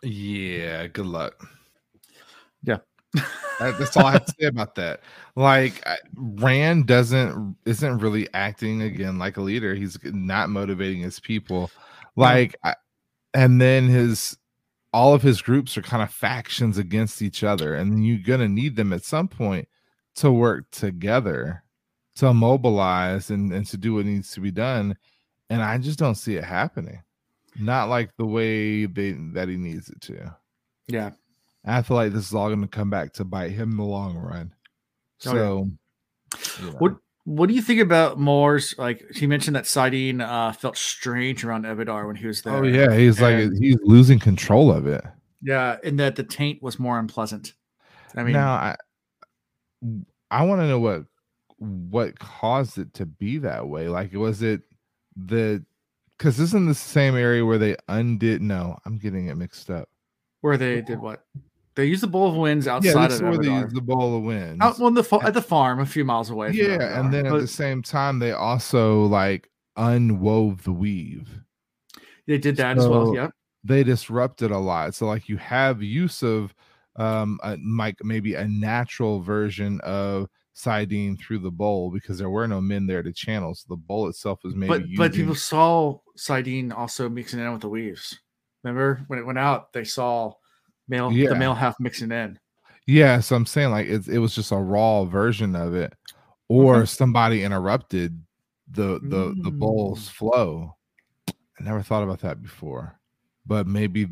[0.02, 1.46] Yeah, good luck.
[2.64, 2.78] Yeah.
[3.60, 5.02] That- that's all I have to say about that.
[5.36, 9.76] Like Rand doesn't isn't really acting again like a leader.
[9.76, 11.70] He's not motivating his people.
[12.16, 12.76] Like, I,
[13.34, 14.38] and then his
[14.92, 18.76] all of his groups are kind of factions against each other, and you're gonna need
[18.76, 19.68] them at some point
[20.16, 21.64] to work together,
[22.16, 24.98] to mobilize and and to do what needs to be done.
[25.50, 27.02] And I just don't see it happening.
[27.60, 30.36] Not like the way they that he needs it to.
[30.88, 31.12] Yeah,
[31.66, 33.84] I feel like this is all going to come back to bite him in the
[33.84, 34.54] long run.
[35.26, 35.40] Oh, yeah.
[35.40, 35.70] So,
[36.62, 36.78] you know.
[36.78, 36.96] What
[37.26, 38.76] What do you think about Morr's?
[38.78, 42.56] Like he mentioned that saidin uh, felt strange around Ebou Dar when he was there.
[42.56, 45.04] oh yeah, he's like he's losing control of it
[45.42, 47.54] yeah, and that the taint was more unpleasant.
[48.16, 48.54] I mean, now.
[48.54, 48.76] I
[50.32, 51.06] I want to know what
[51.58, 53.88] what caused it to be that way.
[53.88, 54.62] Like, was it
[55.16, 55.64] the
[56.18, 58.42] because this isn't the same area where they undid?
[58.42, 59.90] No, I'm getting it mixed up.
[60.42, 61.24] where they did what?
[61.80, 64.18] They use the bowl of winds Yeah, outside is of where they use the bowl
[64.18, 64.60] of winds.
[64.62, 66.52] Out on the fa- at the farm, a few miles away.
[66.52, 71.30] Yeah, and then at But the same time, they also like unwove the weave.
[72.28, 73.08] they did that as well.
[73.08, 73.32] So- Yep.
[73.64, 74.94] they disrupted a lot.
[74.94, 76.54] So like you have use of
[76.98, 82.46] um a, like maybe a natural version of saidin through the bowl because there were
[82.48, 83.56] no men there to channel.
[83.56, 87.62] So the bowl itself was maybe but but people saw saidin also mixing in with
[87.62, 88.20] the weaves.
[88.64, 90.34] Remember when it went out, they saw
[90.90, 91.30] male Yeah.
[91.30, 92.38] the male half mixing in.
[92.88, 93.20] yeah.
[93.20, 95.94] So I'm saying like it, it was just a raw version of it,
[96.48, 96.86] or Okay.
[96.86, 98.22] somebody interrupted
[98.72, 100.14] the the the bowl's Mm.
[100.14, 100.76] flow.
[101.28, 103.00] I never thought about that before,
[103.46, 104.08] but maybe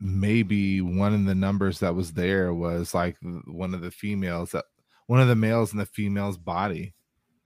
[0.00, 3.16] maybe one of the numbers that was there was like
[3.46, 4.64] one of the females that
[5.06, 6.94] one of the males in the female's body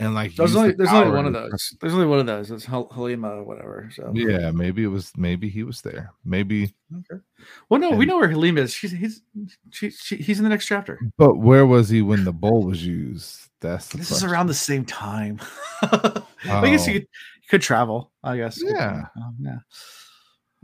[0.00, 1.76] and like There's only the there's only one of those.
[1.80, 2.50] There's only one of those.
[2.50, 3.90] It's Hal- Halima or whatever.
[3.94, 6.74] So yeah maybe it was maybe he was there maybe
[7.10, 7.20] Okay.
[7.68, 8.72] Well, no, we know where Halima is.
[8.72, 9.22] She's he's
[9.70, 10.98] she, she, he's in the next chapter.
[11.18, 14.54] but where was he when the bowl was used that's the This is around the
[14.54, 15.40] same time.
[15.82, 16.22] I
[16.64, 16.90] guess Oh.
[16.92, 18.12] you could, you could travel.
[18.22, 18.60] I guess.
[18.62, 19.06] Yeah.
[19.16, 19.58] Um, yeah.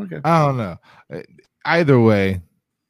[0.01, 0.21] Okay.
[0.25, 0.77] I don't know.
[1.12, 1.21] Uh,
[1.64, 2.40] Either way,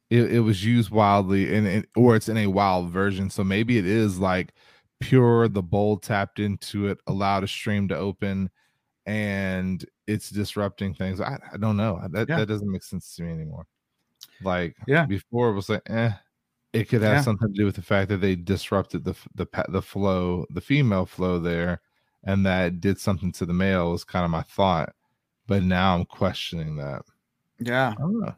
[0.09, 3.29] it, it was used wildly, and it, or it's in a wild version.
[3.29, 4.53] So maybe it is like
[5.01, 5.47] pure.
[5.49, 8.49] The bowl tapped into it, allowed a stream to open,
[9.05, 11.19] and it's disrupting things.
[11.19, 11.99] I, I don't know.
[12.11, 12.37] That Yeah.
[12.39, 13.65] that doesn't make sense to me anymore.
[14.43, 15.05] Like Yeah.
[15.05, 16.11] before, it was like, eh.
[16.73, 17.21] It could have Yeah.
[17.21, 21.05] something to do with the fact that they disrupted the the the flow, the female
[21.05, 21.81] flow there,
[22.23, 23.91] and that did something to the male.
[23.91, 24.93] Was kind of my thought,
[25.47, 27.03] but now I'm questioning that.
[27.59, 27.89] Yeah.
[27.91, 28.35] I don't know.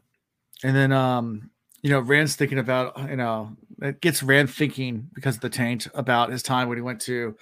[0.64, 1.50] And then um,
[1.84, 5.86] you know, Rand's thinking about, you know, it gets Rand thinking because of the taint
[5.92, 7.36] about his time when he went to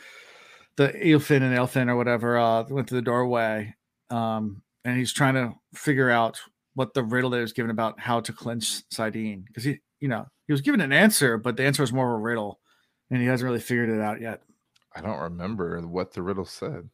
[0.74, 3.72] the Aelfinn and Eelfinn or whatever, uh, went to the doorway.
[4.10, 6.40] Um, and he's trying to figure out
[6.74, 9.46] what the riddle was given about how to clinch saidin.
[9.46, 12.18] Because he, you know, he was given an answer, but the answer was more of
[12.18, 12.58] a riddle,
[13.12, 14.42] and he hasn't really figured it out yet.
[14.92, 16.90] I don't remember what the riddle said.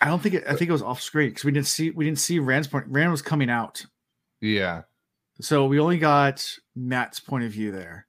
[0.00, 2.06] I don't think it, I think it was off screen because we didn't see we
[2.06, 2.86] didn't see Rand's point.
[2.88, 3.84] Rand was coming out,
[4.40, 4.82] Yeah.
[5.40, 8.06] So we only got Mat's point of view there.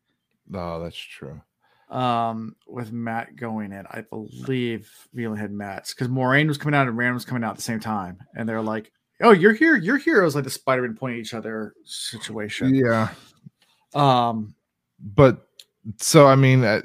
[0.53, 1.41] Oh, that's true.
[1.89, 3.85] um, with Mat going in.
[3.91, 7.43] I believe we only had Mat's because Moiraine was coming out and Rand was coming
[7.43, 10.35] out at the same time, and they're like, "Oh, you're here, you're here." It was
[10.35, 12.73] like the Spider-Man pointing at each other situation.
[12.75, 13.09] Yeah,
[13.93, 14.53] Um,
[14.99, 15.47] but
[15.97, 16.81] so I mean, uh,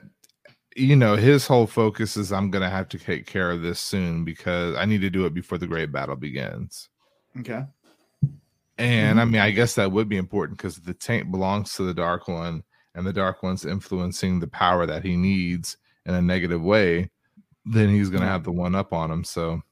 [0.76, 4.24] you know, his whole focus is I'm gonna have to take care of this soon
[4.24, 6.88] because I need to do it before the great battle begins.
[7.40, 7.64] okay.
[8.78, 11.94] And I mean, I guess that would be important because the taint belongs to the
[11.94, 12.62] Dark One,
[12.94, 17.10] and the Dark One's influencing the power that he needs in a negative way.
[17.64, 19.24] Then he's going to have the one up on him.
[19.24, 19.62] So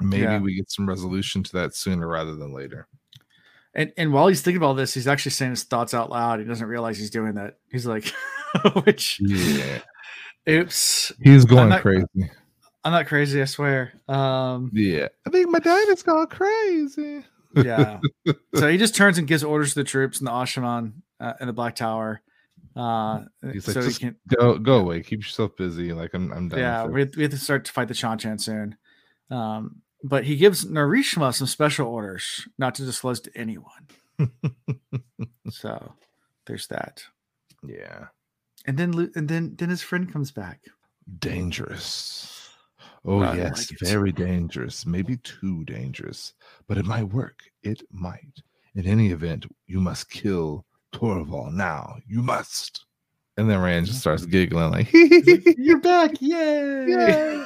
[0.00, 0.38] maybe Yeah.
[0.40, 2.86] we get some resolution to that sooner rather than later.
[3.74, 6.38] And and while he's thinking about this, he's actually saying his thoughts out loud.
[6.40, 7.56] He doesn't realize he's doing that.
[7.70, 8.12] He's like,
[8.84, 9.78] which Yeah,
[10.48, 12.06] oops, he's going not- crazy.
[12.84, 13.92] I'm not crazy, I swear.
[14.08, 17.24] Um Yeah, I think my dad is going crazy.
[17.54, 18.00] Yeah.
[18.54, 21.46] so he just turns and gives orders to the troops in the Asha'man uh, in
[21.46, 22.20] the Black Tower.
[22.74, 25.92] Uh He's like, so he just can go go away, keep yourself busy.
[25.92, 26.58] Like I'm, I'm done.
[26.60, 28.76] yeah, we have, we have to start to fight the Seanchan soon.
[29.30, 33.88] Um, but he gives Narishma some special orders not to disclose to anyone.
[35.50, 35.92] so
[36.46, 37.04] there's that.
[37.66, 38.06] yeah,
[38.66, 40.60] And then and then then his friend comes back.
[41.18, 42.41] dangerous.
[43.04, 44.86] Oh I yes, like very dangerous.
[44.86, 46.34] Maybe too dangerous,
[46.68, 47.40] but it might work.
[47.62, 48.42] It might.
[48.74, 51.96] In any event, you must kill Torval now.
[52.06, 52.86] You must.
[53.36, 57.44] And then Rand just starts giggling like, like, You're back, yay!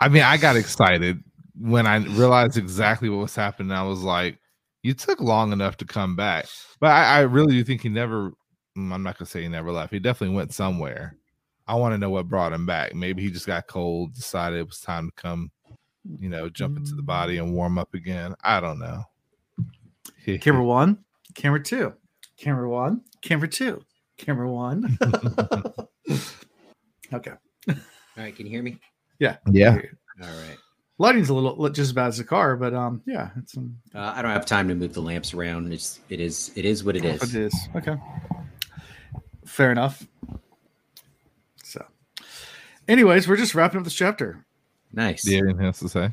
[0.00, 1.22] I mean, I got excited
[1.58, 3.72] when I realized exactly what was happening.
[3.72, 4.38] I was like,
[4.82, 6.46] you took long enough to come back.
[6.80, 8.30] But I, I really do think he never,
[8.78, 9.92] mm, I'm not going to say he never left.
[9.92, 11.16] He definitely went somewhere.
[11.66, 12.94] I want to know what brought him back.
[12.94, 15.50] Maybe he just got cold, decided it was time to come,
[16.18, 18.34] you know, jump into the body and warm up again.
[18.42, 19.02] I don't know.
[20.40, 20.98] camera one,
[21.34, 21.94] camera two,
[22.36, 23.82] camera one, camera two,
[24.18, 24.98] camera one.
[27.12, 27.32] okay.
[27.68, 27.74] All
[28.16, 28.78] right, can you hear me?
[29.18, 29.36] yeah.
[29.50, 29.78] Yeah.
[30.22, 30.56] All right.
[30.98, 34.12] Lighting's a little just as bad as the car, but um, yeah, it's um, Uh,
[34.14, 35.72] I don't have time to move the lamps around.
[35.72, 37.34] It's it is it is what it It is.
[37.34, 37.96] is okay.
[39.46, 40.06] Fair enough.
[42.86, 44.44] So, anyways, we're just wrapping up this chapter.
[44.92, 45.22] Nice.
[45.24, 46.12] Do you have anything else to say?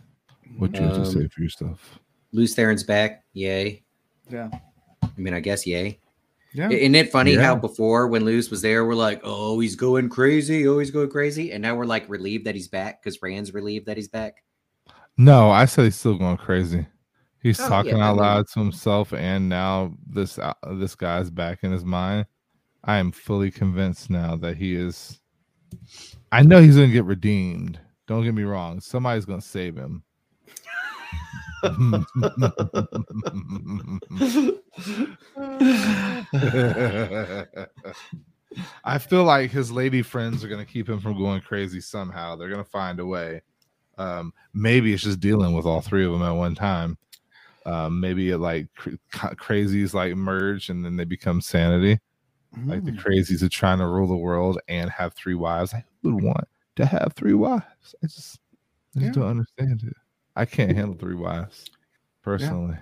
[0.58, 2.00] What you have to Um, say for yourself?
[2.32, 3.24] Lews Therin's back.
[3.34, 3.84] Yay.
[4.30, 4.50] Yeah,
[5.04, 6.00] I mean, I guess yay.
[6.54, 6.70] yeah.
[6.70, 7.44] Isn't it funny Yeah.
[7.44, 10.68] how before when Lews was there, we're like, oh, he's going crazy.
[10.68, 11.52] Oh, he's going crazy.
[11.52, 14.44] And now we're like relieved that he's back because Rand's relieved that he's back.
[15.18, 16.86] No, I said he's still going crazy.
[17.42, 20.94] He's Oh, yeah, talking I out mean- loud to himself, and now this uh, this
[20.96, 22.26] guy's back in his mind.
[22.84, 25.20] I am fully convinced now that he is.
[26.32, 27.80] I know he's to get redeemed.
[28.08, 28.80] Don't get me wrong.
[28.80, 30.04] Somebody's to save him.
[38.84, 42.36] I feel like his lady friends are to keep him from going crazy somehow.
[42.36, 43.42] They're to find a way.
[43.98, 46.98] Um, maybe it's just dealing with all three of them at one time.
[47.66, 52.00] Um, maybe it like cr- crazies like merge and then they become sanity.
[52.66, 53.00] Like the Mm.
[53.04, 55.72] crazies are trying to rule the world and have three wives.
[55.74, 56.48] I would want
[56.78, 57.96] to have three wives.
[58.04, 58.40] I just,
[58.96, 59.22] I just Yeah.
[59.22, 59.94] don't understand it.
[60.36, 61.66] I can't handle three wives
[62.24, 62.78] personally.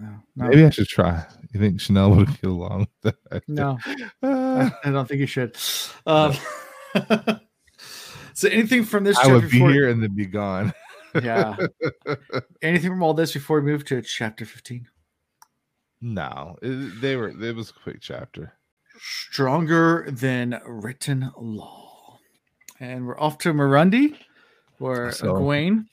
[0.00, 1.24] No, no, Maybe I should try.
[1.52, 3.42] You think Chanel would get along with that?
[3.48, 3.78] no,
[4.22, 5.56] Ah, I, don't think you should.
[6.06, 6.34] Um,
[8.34, 10.72] so, anything from this I chapter would be before- here and then be gone.
[11.14, 11.56] Yeah.
[12.62, 14.86] Anything from all this before we move to chapter 15?
[16.02, 17.28] No, it, they were.
[17.28, 18.52] It was a quick chapter.
[19.00, 21.89] Stronger than written law.
[22.80, 24.16] And we're off to Murandy,
[24.78, 25.84] where So, Egwene.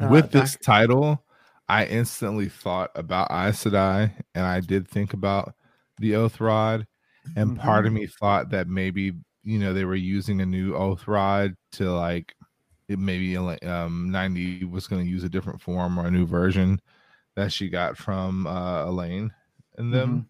[0.00, 1.22] uh, With back- this title,
[1.68, 5.54] I instantly thought about Aes Sedai, and I did think about
[5.98, 6.86] the Oath Rod,
[7.36, 8.00] and part of Mm-hmm.
[8.02, 9.12] me thought that maybe
[9.42, 12.34] you know they were using a new Oath Rod to like
[12.88, 16.80] it maybe um 90 was going to use a different form or a new version
[17.36, 19.30] that she got from uh Elayne
[19.78, 20.10] and them.
[20.10, 20.20] Mm-hmm.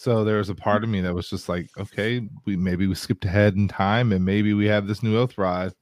[0.00, 2.94] So there was a part of me that was just like, okay, we maybe we
[2.94, 5.74] skipped ahead in time and maybe we have this new oath rod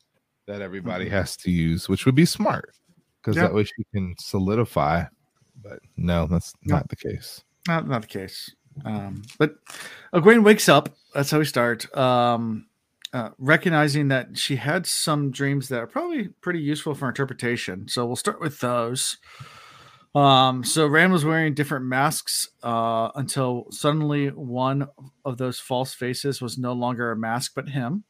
[0.49, 1.11] that everybody Mhm.
[1.11, 2.75] has to use, which would be smart
[3.23, 3.43] because Yeah.
[3.43, 5.05] that way she can solidify.
[5.63, 6.75] But no, that's No.
[6.75, 7.45] not the case.
[7.69, 8.53] Not, not the case.
[8.85, 9.55] Um, but
[10.13, 10.97] Egwene wakes up.
[11.15, 11.87] That's how we start.
[11.97, 12.67] Um,
[13.13, 17.87] uh, recognizing that she had some dreams that are probably pretty useful for interpretation.
[17.87, 19.19] So we'll start with those.
[20.15, 24.89] Um, so Rand was wearing different masks uh, until suddenly one
[25.25, 28.05] of those false faces was no longer a mask, but him.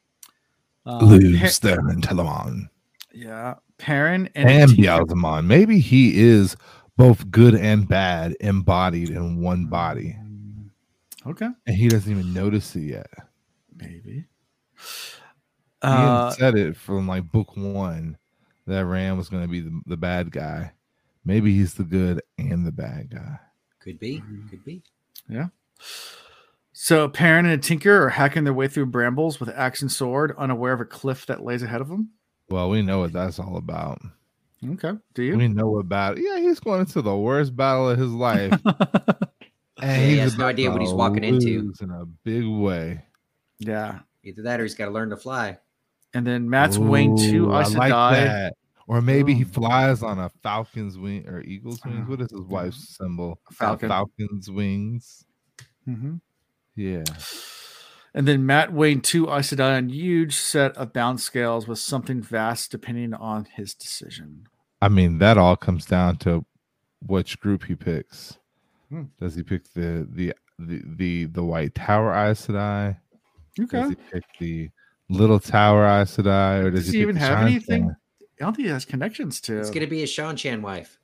[0.85, 2.69] Uh, Lose Pa- them and Telamon
[3.13, 5.45] yeah, Perrin and, and Beelzemon.
[5.45, 6.55] Maybe he is
[6.97, 10.15] both good and bad embodied in one body,
[11.25, 13.09] Okay, and he doesn't even notice it yet.
[13.75, 14.25] maybe.
[15.81, 18.17] Uh, said it from like book one
[18.67, 20.73] that Ram was going to be the, the bad guy.
[21.29, 23.39] Maybe he's the good and the bad guy.
[23.79, 24.15] Could be.
[24.17, 24.47] Mm-hmm.
[24.47, 24.81] Could be.
[25.29, 25.49] Yeah.
[26.73, 30.33] So Perrin and a Tinker are hacking their way through brambles with axe and sword,
[30.39, 32.09] unaware of a cliff that lays ahead of them.
[32.49, 34.01] Well, we know what that's all about.
[34.67, 34.93] Okay.
[35.13, 35.37] Do you?
[35.37, 36.17] We know about.
[36.17, 38.59] Yeah, he's going into the worst battle of his life,
[39.83, 41.71] and he has no idea what he's walking into.
[41.79, 43.03] in a big way.
[43.59, 43.99] yeah.
[44.23, 45.59] Either that or he's got to learn to fly.
[46.15, 48.49] And then Mat's weighing two Ooh, I Aes like Sedai.
[48.89, 52.07] Or maybe he flies on a falcon's wing or eagle's wings.
[52.07, 53.39] Uh, What is his wife's symbol?
[53.51, 53.87] Falcon.
[53.87, 55.25] Falcon's wings.
[55.87, 56.21] Mhm.
[56.75, 57.03] Yeah.
[58.15, 62.19] And then Mat weighing two Aes Sedai on huge set of bound scales with something
[62.23, 64.47] vast depending on his decision.
[64.81, 66.43] I mean, that all comes down to
[67.05, 68.39] which group he picks.
[68.89, 69.03] Hmm.
[69.19, 72.97] Does he pick the the the the, the White Tower Aes Sedai?
[73.55, 74.69] Does he pick the
[75.09, 76.63] Little Tower Aes Sedai?
[76.63, 77.83] Or does, Does he, he even have anything?
[77.83, 77.95] Chan?
[78.39, 80.97] I don't think he has connections to It's going to be a Seanchan wife.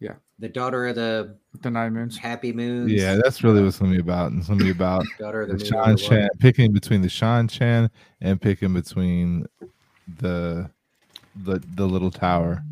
[0.00, 0.14] Yeah.
[0.38, 2.18] The daughter of the the Nine Moons.
[2.18, 2.92] Happy Moons.
[2.92, 4.30] Yeah, that's really what's gonna be about.
[4.30, 5.96] And it's gonna be about daughter of the, the moon.
[5.96, 7.88] Shan Chan picking between the Seanchan
[8.20, 9.46] and picking between
[10.18, 10.70] the
[11.44, 12.62] the the little tower.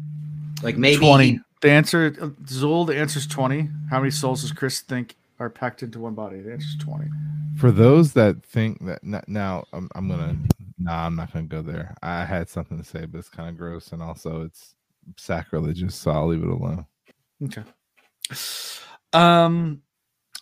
[0.63, 1.41] Like maybe 20.
[1.63, 3.71] The answer, uh, Zul, the answer is 20.
[3.89, 6.41] How many souls does Chris think are packed into one body?
[6.41, 7.07] The answer is 20.
[7.57, 10.37] For those that think that now, I'm, I'm gonna
[10.79, 11.95] nah, I'm not gonna go there.
[12.03, 14.75] I had something to say, but it's kind of gross and also it's
[15.17, 16.87] sacrilegious, so I'll leave it alone.
[17.43, 17.63] Okay.
[19.13, 19.83] Um,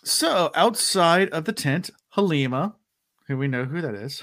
[0.03, 2.75] so outside of the tent, Halima,
[3.27, 4.21] who we know who that is,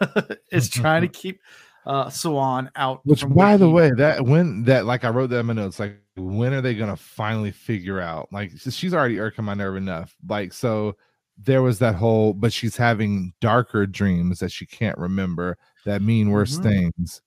[0.52, 1.40] is trying to keep
[1.86, 3.00] uh Siuan out.
[3.04, 6.00] Which, by the way, that when that like I wrote that in my notes, like
[6.16, 8.28] when are they gonna finally figure out?
[8.32, 10.16] Like she's already irking my nerve enough.
[10.28, 10.96] Like so,
[11.38, 16.30] there was that whole, but she's having darker dreams that she can't remember that mean
[16.30, 16.62] worse Mhm.
[16.62, 17.20] things.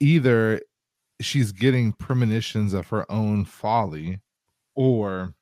[0.00, 0.60] Either
[1.20, 4.20] she's getting premonitions of her own folly,
[4.74, 5.34] or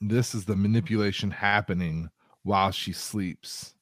[0.00, 2.10] this is the manipulation happening
[2.42, 3.74] while she sleeps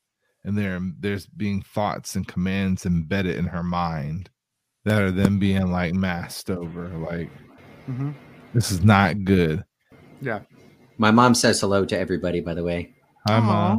[0.45, 4.29] and there there's being thoughts and commands embedded in her mind
[4.85, 7.31] that are then being like masked over like
[7.89, 8.15] Mhm.
[8.53, 9.65] this is not good
[10.21, 10.41] Yeah.
[10.99, 12.41] my mom says hello to everybody.
[12.41, 12.95] By the way.
[13.37, 13.77] I'm uh,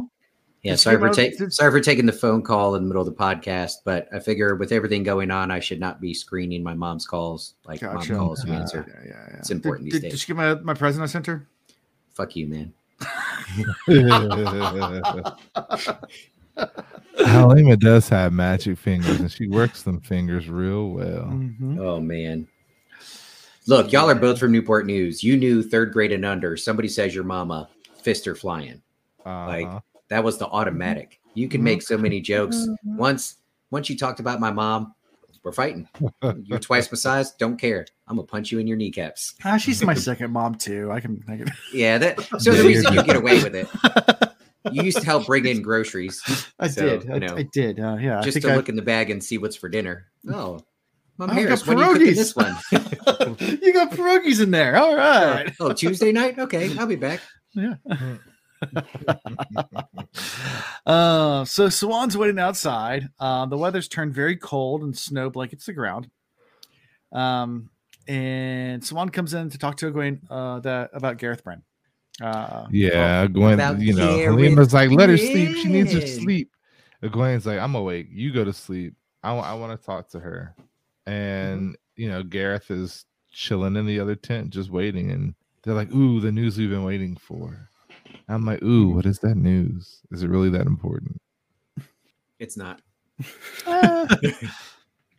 [0.62, 3.06] Yeah, sorry for know- taking sorry for taking the phone call in the middle of
[3.06, 6.74] the podcast, but I figure with everything going on, I should not be screening my
[6.74, 8.12] mom's calls like Gotcha.
[8.12, 8.60] mom calls to Yeah.
[8.60, 8.86] answer.
[8.88, 9.36] Yeah, yeah, yeah.
[9.38, 10.12] It's important Did, these did, days.
[10.12, 11.48] did she get my, my present I sent her?
[12.14, 12.72] Fuck you, man.
[17.18, 21.78] halima does have magic fingers and she works them fingers real well Mhm.
[21.80, 22.46] Oh man.
[23.68, 25.22] Look, y'all are both from Newport News.
[25.22, 26.56] You knew third grade and under.
[26.56, 27.68] Somebody says your mama,
[28.02, 28.82] fist are flying.
[29.24, 29.80] Uh-huh.
[30.08, 31.20] That was the automatic.
[31.34, 32.66] You can make so many jokes.
[32.84, 33.36] Once
[33.70, 34.94] once you talked about my mom,
[35.42, 35.88] we're fighting.
[36.44, 37.32] You're twice my size.
[37.32, 37.86] Don't care.
[38.06, 39.34] I'm gonna punch you in your kneecaps.
[39.44, 40.92] Ah, she's my second mom too.
[40.92, 41.22] I can.
[41.28, 41.46] I can.
[41.72, 42.20] Yeah, that.
[42.38, 43.66] So the reason you're get away with it,
[44.70, 46.22] you used to help bring in groceries
[46.60, 47.04] I So, did.
[47.04, 47.80] you I, know, I did.
[47.80, 48.20] Uh, yeah.
[48.20, 50.06] Just to I, look in the bag and see what's for dinner.
[50.30, 50.60] Oh,
[51.16, 52.16] Mom Oh, Harris, got what are you cooking pierogies.
[52.16, 53.58] this one?
[53.62, 54.76] you got pierogies in there.
[54.76, 55.52] All right.
[55.60, 56.38] oh, Tuesday night.
[56.38, 57.20] Okay, I'll be back.
[57.54, 57.74] Yeah.
[60.84, 63.08] Uh, so Siuan's waiting outside.
[63.18, 66.10] Uh, the weather's turned very cold and snow blankets the ground.
[67.12, 67.70] Um,
[68.08, 71.62] and Siuan comes in to talk to Egwene uh, that about Gareth Bryne.
[72.20, 75.56] Uh, yeah Gwen, you know Gareth halima's like let her sleep.
[75.56, 76.50] She needs her sleep.
[77.02, 78.08] Egwene's like i'm awake.
[78.10, 78.94] You go to sleep.
[79.22, 80.54] I, want to talk to her.
[81.06, 85.10] And you know gareth is chilling in the other tent just waiting.
[85.10, 87.70] And they're like ooh the news we've been waiting for
[88.28, 91.20] i'm like ooh what is that news is it really that important
[92.38, 92.80] It's not.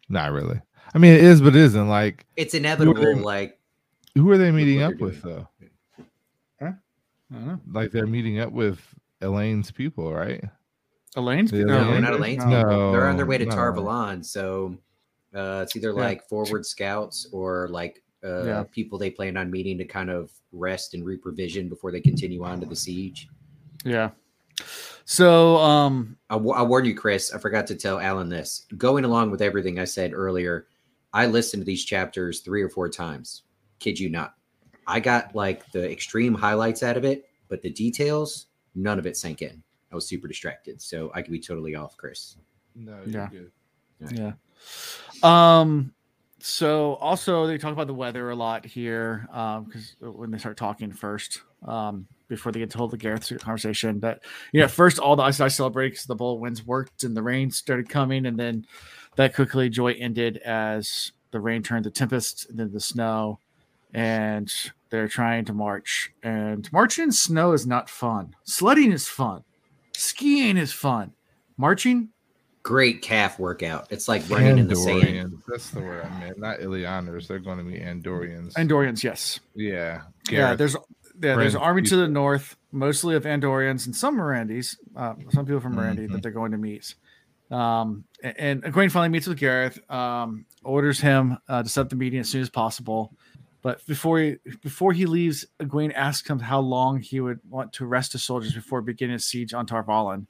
[0.09, 0.59] not really
[0.93, 3.01] i mean it is but it isn't like It's inevitable.
[3.01, 3.59] they- Like
[4.15, 5.47] who are they meeting up with though
[6.61, 6.73] I
[7.31, 7.59] don't know.
[7.71, 8.79] like they're meeting up with
[9.21, 10.43] Elayne's people right
[11.15, 12.01] Elayne's Yeah, no, Elayne?
[12.01, 12.45] not Elayne's.
[12.45, 12.59] No.
[12.63, 12.91] people.
[12.91, 13.51] They're on their way to no.
[13.51, 14.77] Tar Valon, so
[15.35, 15.93] uh, it's either Yeah.
[16.03, 18.63] like forward scouts or like uh, Yeah.
[18.71, 22.59] people they plan on meeting to kind of rest and reprovision before they continue on
[22.61, 23.27] to the siege.
[23.83, 24.11] Yeah.
[25.05, 27.33] So, um, I, I warn you, Chris.
[27.33, 28.65] I forgot to tell Alan this.
[28.77, 30.67] Going along with everything I said earlier,
[31.13, 33.43] I listened to these chapters three or four times.
[33.79, 34.35] Kid you not.
[34.87, 39.17] I got like the extreme highlights out of it, but the details, none of it
[39.17, 39.61] sank in.
[39.91, 42.37] I was super distracted, so I could be totally off, Chris.
[42.75, 43.29] no Yeah.
[43.29, 43.51] good
[44.11, 44.33] Yeah.
[45.21, 45.93] Um.
[46.45, 50.91] So also they talk about the weather a lot here because when they start talking
[50.91, 53.99] first um, before they get to the Gareth conversation.
[53.99, 57.15] But you know, first all the ice ice celebrate because the bowl winds worked and
[57.15, 58.65] the rain started coming, and then
[59.15, 63.39] that quickly joy ended as the rain turned to tempest and then the snow,
[63.93, 64.53] and
[64.89, 66.11] they're trying to march.
[66.23, 68.35] And marching in snow is not fun.
[68.43, 69.45] Sledding is fun.
[69.95, 71.13] Skiing is fun.
[71.55, 72.09] Marching
[72.63, 73.87] Great calf workout.
[73.89, 75.03] It's like running in the sand.
[75.03, 75.41] Andorians.
[75.47, 76.39] That's the word I meant.
[76.39, 77.27] Not Illianers.
[77.27, 78.53] They're going to be Andorians.
[78.53, 79.39] Andorians, yes.
[79.53, 80.01] yeah.
[80.29, 80.57] Yeah, Gareth.
[80.59, 80.73] there's
[81.21, 85.13] yeah, there's an Brand army to the north, mostly of Andorians and some Mirandis, uh,
[85.31, 86.13] some people from Murandy Mhm.
[86.13, 86.95] that they're going to meet.
[87.51, 91.95] Um, a- and Egwene finally meets with Gareth, um, orders him uh, to set the
[91.97, 93.13] meeting as soon as possible.
[93.61, 97.85] But before he before he leaves, Egwene asks him how long he would want to
[97.85, 100.25] rest his soldiers before beginning a siege on Tar Valon,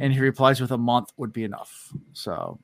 [0.00, 1.92] and he replies with a month would be enough.
[2.12, 2.58] So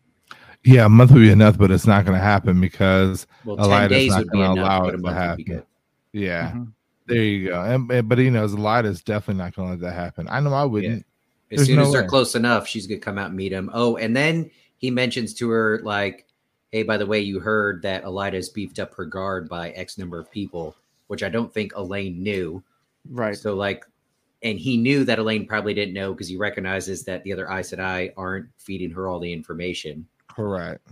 [0.64, 3.88] yeah, a month would be enough, but it's not going to happen because Well, Elaida's
[3.88, 5.44] ten days not gonna allow it to month would be happen.
[5.44, 5.66] good.
[6.12, 6.72] yeah, Mhm.
[7.06, 7.62] there you go.
[7.62, 10.26] And, and- but he knows Elaida's definitely not going to let that happen.
[10.28, 11.04] I know I wouldn't.
[11.52, 12.08] As There's soon no as they're way.
[12.08, 13.70] close enough, she's gonna come out and meet him.
[13.72, 16.26] Oh, and then he mentions to her like,
[16.72, 20.18] "Hey, by the way, you heard that Elaida's beefed up her guard by X number
[20.18, 20.74] of people,"
[21.06, 22.64] which I don't think Elaine knew.
[23.12, 23.86] right, So like,
[24.46, 27.72] and he knew that Elaine probably didn't know because he recognizes that the other Aes
[27.72, 30.06] Sedai aren't feeding her all the information.
[30.28, 30.86] Correct.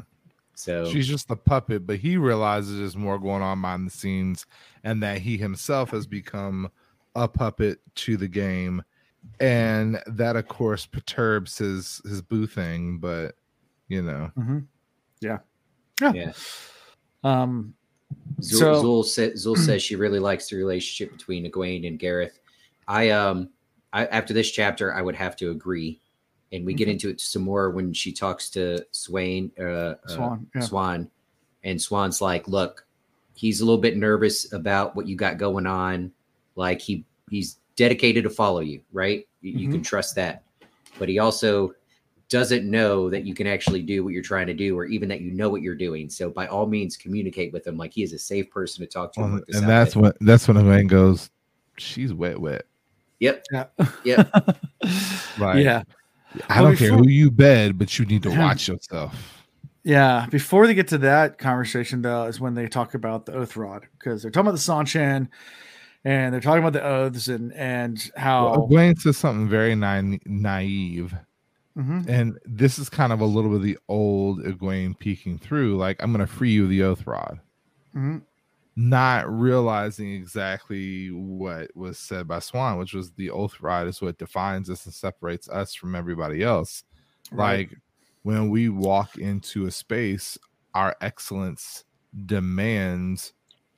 [0.54, 4.46] So She's just a puppet, but he realizes there's more going on behind the scenes
[4.84, 6.70] and that he himself has become
[7.14, 8.82] a puppet to the game.
[9.40, 13.34] And that of course perturbs his his boo thing, but
[13.88, 14.30] you know.
[14.34, 14.58] hmm
[15.20, 15.38] yeah,
[16.00, 16.32] yeah,
[17.22, 17.74] Um,
[18.40, 22.38] Zul, So- Zul, sa- Zul says she really likes the relationship between Egwene and Gareth.
[22.88, 23.50] I um,
[23.92, 26.00] I, after this chapter, I would have to agree,
[26.52, 26.92] and we get Mhm.
[26.92, 30.60] into it some more when she talks to Swain, uh, uh, Siuan, yeah.
[30.62, 31.08] Siuan,
[31.62, 32.86] and Siuan's like, "Look,
[33.34, 36.12] he's a little bit nervous about what you got going on.
[36.56, 39.26] Like he he's dedicated to follow you, right?
[39.40, 40.44] You, you can trust that,
[40.98, 41.74] but he also."
[42.30, 45.20] doesn't know that you can actually do what you're trying to do or even that
[45.20, 48.14] you know what you're doing so by all means communicate with him like he is
[48.14, 50.02] a safe person to talk to and, And, work that's with.
[50.04, 51.30] when that's when a man goes,
[51.76, 52.64] She's wet, wet.
[53.20, 53.64] Yep yeah,
[54.04, 54.30] Yep.
[55.38, 55.82] Like, yeah.
[56.48, 59.42] I Well, don't care before- who you bed, but you need to watch yourself.
[59.84, 63.56] Yeah, before they get to that conversation, though, is when they talk about the oath
[63.56, 65.28] rod because they're talking about the Seanchan
[66.04, 70.16] and they're talking about the oaths and and how Well, Egwene says something very na-
[70.26, 71.14] naive.
[71.78, 72.08] Mhm.
[72.08, 76.02] And this is kind of a little bit of the old Egwene peeking through, like,
[76.02, 77.40] I'm going to free you of the oath rod.
[77.94, 78.22] Mhm.
[78.76, 84.18] Not realizing exactly what was said by Siuan, which was the oath rod is what
[84.18, 86.82] defines us and separates us from everybody else.
[87.30, 87.68] Right.
[87.70, 87.78] Like
[88.22, 90.36] when we walk into a space,
[90.74, 91.84] our excellence
[92.26, 93.32] demands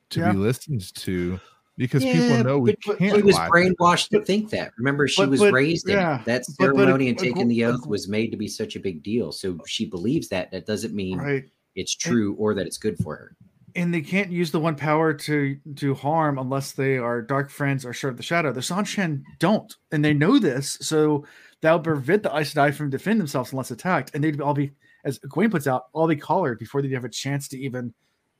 [0.09, 0.31] to Yeah.
[0.31, 1.39] be listened to
[1.77, 3.15] because Yeah, people know we but- but can't.
[3.17, 5.99] he was lie brainwashed to think that remember she but- was but- raised in it.
[6.01, 8.47] yeah, that but- but ceremony and Egw- taking the oath Egw- was made to be
[8.47, 11.45] such a big deal so she believes that that doesn't mean right.
[11.75, 13.35] it's true or that it's good for her
[13.77, 17.85] And they can't use the one power to do harm unless they are dark friends
[17.85, 18.51] or serve the shadow.
[18.51, 21.25] The Seanchan don't, and they know this, so
[21.61, 24.71] that'll prevent the Aes Sedai from defending themselves unless attacked, and they'd all be,
[25.05, 27.93] as Gwen puts out, all be collared before they'd have a chance to even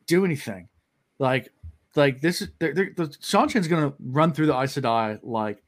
[0.07, 0.67] do anything.
[1.19, 1.49] Like,
[1.95, 5.63] like this is they're, they're, the Seanchan's gonna run through the Aes Sedai like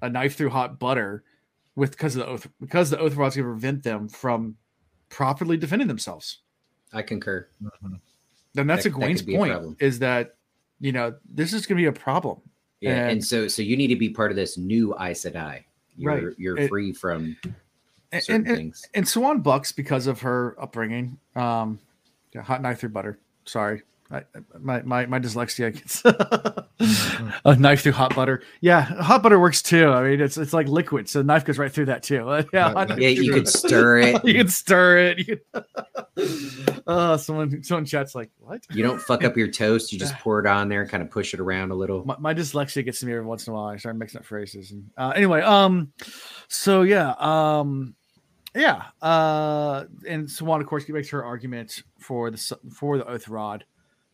[0.00, 1.22] a knife through hot butter,
[1.76, 4.56] with because of the oath because the oath rod's gonna prevent them from
[5.08, 6.38] properly defending themselves.
[6.92, 7.94] i concur mm-hmm.
[8.54, 10.36] Then that's That- a that Gwen's could be a point is that
[10.80, 12.40] you know this is going to be a problem.
[12.80, 15.64] yeah and, And- so so you need to be part of this new Aes Sedai.
[15.96, 16.38] you're Right.
[16.38, 17.36] you're It- free from
[18.10, 21.18] And, certain and, and, things and Siuan bucks because of her upbringing.
[21.36, 21.78] Um,
[22.36, 23.18] hot knife through butter.
[23.44, 23.82] Sorry,
[24.12, 24.24] I,
[24.60, 26.02] my my my dyslexia gets
[27.44, 28.42] a knife through hot butter.
[28.60, 29.88] Yeah, hot butter works too.
[29.88, 32.44] I mean, it's it's like liquid, so the knife goes right through that too.
[32.52, 35.18] yeah, hot yeah you could stir it you could stir it.
[35.18, 36.82] You can...
[36.86, 38.62] uh, someone someone chats like what?
[38.70, 39.92] You don't fuck up your toast.
[39.92, 42.04] You just pour it on there and kind of push it around a little.
[42.04, 43.68] my, my dyslexia gets to me every once in a while.
[43.68, 44.72] I start mixing up phrases.
[44.72, 45.92] And uh, anyway, um,
[46.48, 47.94] so yeah, um,
[48.54, 53.64] yeah, uh, and Siuan, of course, makes her argument for the for the oath rod.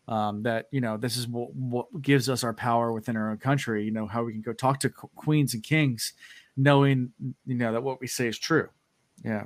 [0.09, 3.37] Um, that you know this is what, what gives us our power within our own
[3.37, 3.85] country.
[3.85, 6.13] You know how we can go talk to qu- queens and kings,
[6.57, 7.11] knowing
[7.45, 8.69] you know that what we say is true.
[9.23, 9.45] Yeah,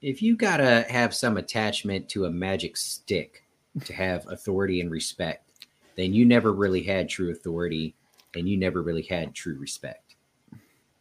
[0.00, 3.44] If you gotta have some attachment to a magic stick
[3.84, 7.94] to have authority and respect, then you never really had true authority
[8.34, 10.14] and you never really had true respect.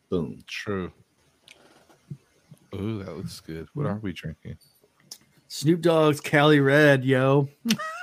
[0.10, 0.44] Boom.
[0.48, 0.92] True.
[2.74, 3.68] Oh, that looks good.
[3.74, 4.58] What are we drinking?
[5.48, 7.48] Snoop Dogg's Cali Red, yo.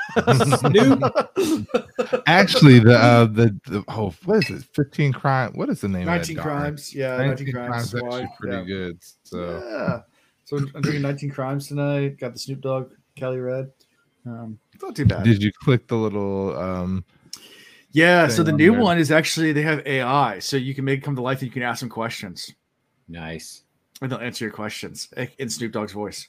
[2.26, 4.64] Actually, the uh, the, the oh, what is it?
[4.72, 5.52] Fifteen crime.
[5.54, 6.06] What is the name?
[6.06, 6.46] 19 darn?
[6.46, 6.94] crimes.
[6.94, 7.68] Yeah, 19 19 crimes.
[7.90, 7.94] crimes.
[7.94, 8.28] Actually, Why?
[8.38, 8.64] pretty yeah.
[8.64, 8.98] good.
[9.24, 10.00] So Yeah.
[10.44, 12.18] So I'm doing 19 crimes tonight.
[12.18, 13.70] Got the Snoop Dogg Kelly Red.
[14.26, 15.24] Um, not too bad.
[15.24, 17.04] did you click the little um?
[17.92, 18.28] yeah.
[18.28, 18.80] So the on new there?
[18.80, 21.46] one is actually they have AI, so you can make it come to life and
[21.46, 22.52] you can ask them questions
[23.08, 23.62] Nice.
[24.00, 25.08] and they'll answer your questions
[25.38, 26.28] in Snoop Dogg's voice,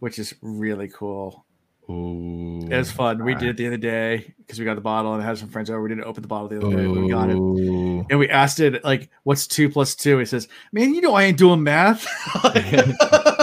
[0.00, 1.46] which is really cool.
[1.90, 3.24] Ooh, It was fun.
[3.24, 5.68] We did it the other day because we got the bottle and had some friends
[5.68, 5.82] over.
[5.82, 7.36] We didn't open the bottle the other day, but we got it.
[7.36, 10.18] And we asked it like, "What's two plus two?
[10.18, 12.06] He says, "Man, you know I ain't doing math."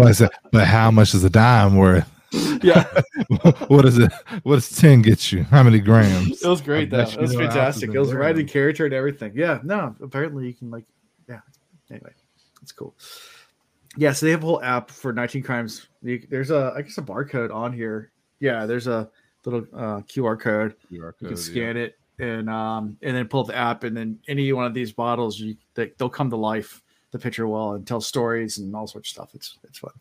[0.00, 2.08] Well, I said, but how much is a dime worth?
[2.62, 2.84] yeah,
[3.68, 4.10] what is it?
[4.44, 5.42] What does ten get you?
[5.44, 6.42] How many grams?
[6.42, 7.10] it was great I though.
[7.10, 7.92] It was know how to fantastic.
[7.92, 8.16] It was that.
[8.16, 9.32] right in character and everything.
[9.34, 10.84] Yeah, no, apparently you can like,
[11.28, 11.40] yeah.
[11.90, 12.12] Anyway,
[12.62, 12.94] it's cool.
[13.96, 15.88] Yeah, so they have a whole app for 19 crimes.
[16.02, 18.12] There's a, I guess, a barcode on here.
[18.38, 19.10] Yeah, there's a
[19.44, 20.76] little uh, QR code.
[21.20, 24.52] You can scan it and um and then pull up the app, and then any
[24.52, 26.82] one of these bottles, you they, they'll come to life.
[27.10, 29.30] The picture will and tell stories and all sorts of stuff.
[29.34, 29.92] It's it's fun.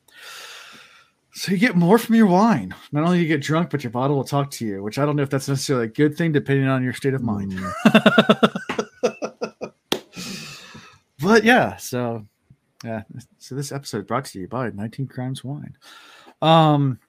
[1.31, 2.75] So you get more from your wine.
[2.91, 5.15] Not only you get drunk, but your bottle will talk to you, which I don't
[5.15, 7.53] know if that's necessarily a good thing, depending on your state of mind.
[11.19, 12.25] but yeah, so
[12.83, 13.03] yeah,
[13.37, 15.75] so this episode brought to you by 19 Crimes Wine.
[16.41, 16.99] Um,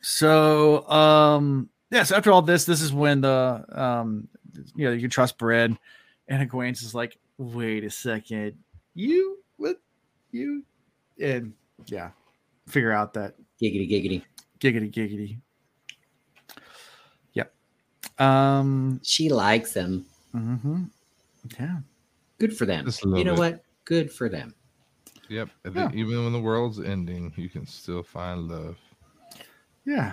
[0.00, 4.28] so um, yeah, so after all this, this is when the um,
[4.74, 5.76] you know, you can trust bread,
[6.28, 8.56] and Egwene's is like, wait a second,
[8.94, 9.76] you what
[10.30, 10.64] you,
[11.20, 11.52] and
[11.86, 12.10] yeah,
[12.68, 14.22] figure out that Giggity giggity.
[14.60, 15.38] giggity giggity.
[17.34, 17.52] Yep.
[18.18, 19.00] Um.
[19.04, 20.06] She likes them.
[20.34, 20.88] mhm.
[21.58, 21.78] Yeah.
[22.38, 22.86] Good for them.
[22.86, 23.38] Just a little You know bit.
[23.38, 23.64] what?
[23.84, 24.54] Good for them.
[25.32, 25.48] Yep.
[25.64, 25.70] Yeah.
[25.70, 28.76] then Even when the world's ending, you can still find love.
[29.84, 30.12] Yeah.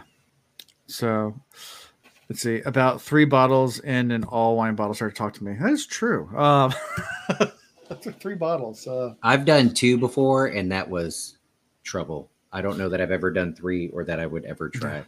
[0.88, 1.40] So
[2.30, 2.62] let's see.
[2.62, 5.56] About three bottles in an all wine bottle started to talk to me.
[5.60, 6.30] That is true.
[6.36, 6.74] Um,
[8.20, 8.88] three bottles.
[8.88, 11.38] Uh, I've done two before, and that was
[11.84, 12.30] trouble.
[12.52, 15.04] I don't know that I've ever done three or that I would ever try.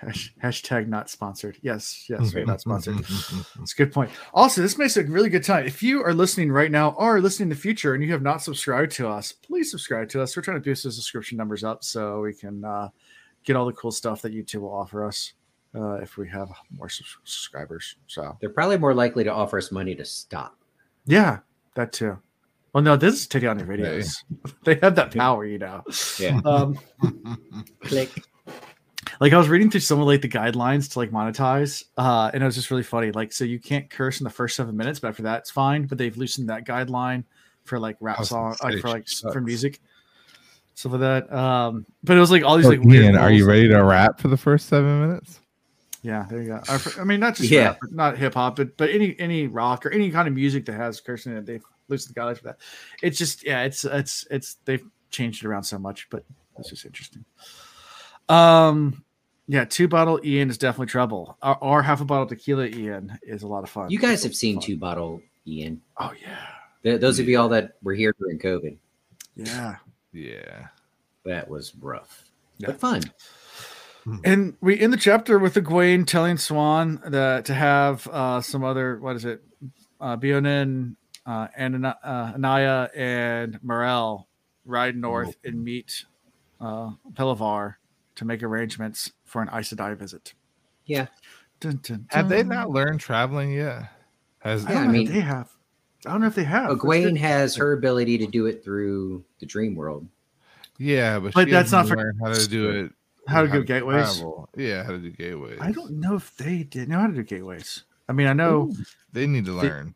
[0.00, 1.56] Hash- hashtag not sponsored.
[1.62, 2.06] Yes.
[2.08, 2.34] Yes.
[2.34, 2.98] We're not sponsored.
[2.98, 4.10] That's a good point.
[4.34, 5.66] Also, this makes a really good time.
[5.66, 8.42] If you are listening right now or listening in the future and you have not
[8.42, 10.36] subscribed to us, please subscribe to us.
[10.36, 12.88] We're trying to boost the subscription numbers up so we can uh,
[13.44, 15.34] get all the cool stuff that YouTube will offer us
[15.74, 17.96] uh, if we have more subs- subscribers.
[18.06, 20.56] So, They're probably more likely to offer us money to stop.
[21.06, 21.38] yeah,
[21.74, 22.18] that too.
[22.72, 24.14] Well, no, this is Tatiana videos.
[24.64, 25.82] They have that power, you know.
[26.20, 26.40] Yeah.
[26.44, 26.78] Um,
[27.82, 28.10] Click.
[29.20, 32.42] Like I was reading through some of like the guidelines to like monetize, uh, and
[32.42, 33.12] it was just really funny.
[33.12, 35.86] Like, so you can't curse in the first seven minutes, but after that, it's fine.
[35.86, 37.24] But they've loosened that guideline
[37.64, 39.80] for like rap was song, like for like she s- for music,
[40.74, 41.32] stuff like that.
[41.32, 43.04] Um, but it was like all these like weird.
[43.04, 45.40] Ian, are you ready to rap for the first seven minutes?
[46.02, 46.60] Yeah, there you go.
[46.66, 47.66] I, I mean, not just Yeah.
[47.66, 50.72] rap, not hip hop, but but any any rock or any kind of music that
[50.74, 52.58] has cursing in it, they've loosened the guidelines for that.
[53.02, 56.24] It's just yeah, it's it's it's they've changed it around so much, but
[56.58, 57.26] it's just interesting.
[58.30, 59.04] Um,
[59.52, 61.36] yeah, two bottle Ian is definitely trouble.
[61.42, 63.90] Our, or half a bottle tequila Ian is a lot of fun.
[63.90, 64.62] You guys It's have seen fun.
[64.62, 65.80] two bottle Ian.
[65.98, 66.46] Oh yeah,
[66.84, 68.76] Th- Those of you all that were here during COVID,
[69.34, 69.76] yeah.
[70.12, 70.68] Yeah.
[71.24, 72.24] that was rough,
[72.58, 72.68] Yeah.
[72.68, 73.02] but fun.
[74.24, 78.98] And we end the chapter with Egwene telling Siuan that to have uh, some other
[78.98, 79.42] what is it,
[80.00, 80.96] uh, Beonin,
[81.26, 84.24] uh, and uh, Anaiya and Myrelle
[84.64, 86.06] ride north and meet
[86.60, 87.74] uh, Pelivar
[88.16, 90.34] to make arrangements for an Aes Sedai visit.
[90.86, 91.06] Yeah.
[91.60, 93.84] Dun, dun, Have they not learned traveling yet?
[94.40, 95.48] Has I Yeah, I mean- they have.
[96.06, 96.70] I don't know if they have.
[96.70, 100.06] Egwene has her ability to do it through the dream world.
[100.78, 102.92] yeah, but, But she that's not hasn't for- how to do it.
[103.28, 104.14] how to go gateways.
[104.16, 104.48] travel.
[104.56, 105.58] Yeah, how to do gateways.
[105.60, 107.84] I don't know if they did know how to do gateways.
[108.08, 108.72] I mean, I know.
[109.12, 109.94] They need to They- learn.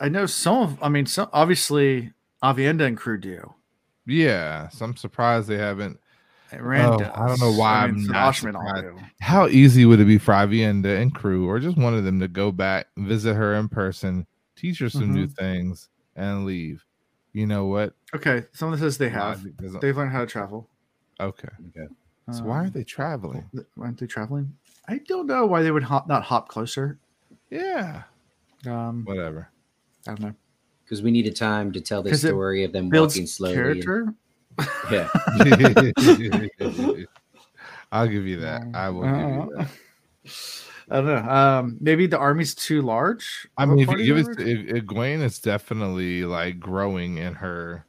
[0.00, 0.82] I know some of.
[0.82, 2.12] I mean, some obviously
[2.42, 3.54] Aviendha and crew do.
[4.06, 6.00] Yeah, so I'm surprised they haven't.
[6.60, 8.86] Rand Oh, I don't know why I mean, I'm not Asha'man surprised.
[9.20, 12.28] How easy would it be for Aviendha and crew, or just one of them, to
[12.28, 14.26] go back, visit her in person,
[14.56, 15.32] teach her some new Mm-hmm.
[15.34, 16.84] things, and leave?
[17.32, 17.94] You know what?
[18.14, 19.42] Okay, someone says they have.
[19.80, 20.68] They've learned how to travel.
[21.20, 21.48] okay.
[21.68, 21.88] Okay.
[22.30, 23.48] So why are Um, they traveling?
[23.54, 24.54] th- aren't they traveling?
[24.88, 26.98] I don't know why they would hop, not hop closer.
[27.50, 28.02] Yeah,
[28.66, 29.48] Um, whatever.
[30.06, 30.34] I don't know.
[30.84, 33.54] Because we needed time to tell the story of them walking slowly.
[33.54, 34.14] and- character.
[34.90, 35.08] Yeah.
[37.92, 38.62] I'll give you that.
[38.74, 39.68] I will give you Uh, that.
[40.90, 41.32] I don't know.
[41.32, 43.48] Um, maybe the army's too large.
[43.56, 44.42] I mean, if you party give it, member?
[44.42, 47.86] if, if Egwene is definitely like growing in her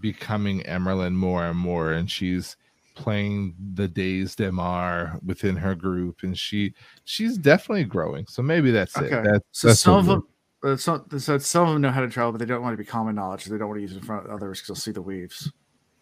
[0.00, 2.56] becoming Amyrlin more and more, and she's
[2.94, 8.26] playing the dazed MR within her group, and she she's definitely growing.
[8.26, 9.10] So maybe that's it.
[9.10, 10.26] That's, So that's some of them,
[10.62, 12.78] uh, some, so some of them know how to travel, but they don't want to
[12.78, 13.44] be common knowledge.
[13.44, 15.50] They don't want to use it in front of others because they'll see the weaves.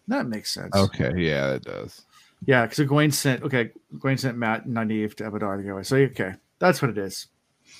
[0.07, 0.75] That makes sense.
[0.75, 2.03] Okay, yeah, it does.
[2.45, 5.73] Yeah, because Gwen sent okay, Gwen sent Mat and Nynaeve to Ebou Dar to go
[5.73, 5.83] away.
[5.83, 7.27] So okay, that's what it is.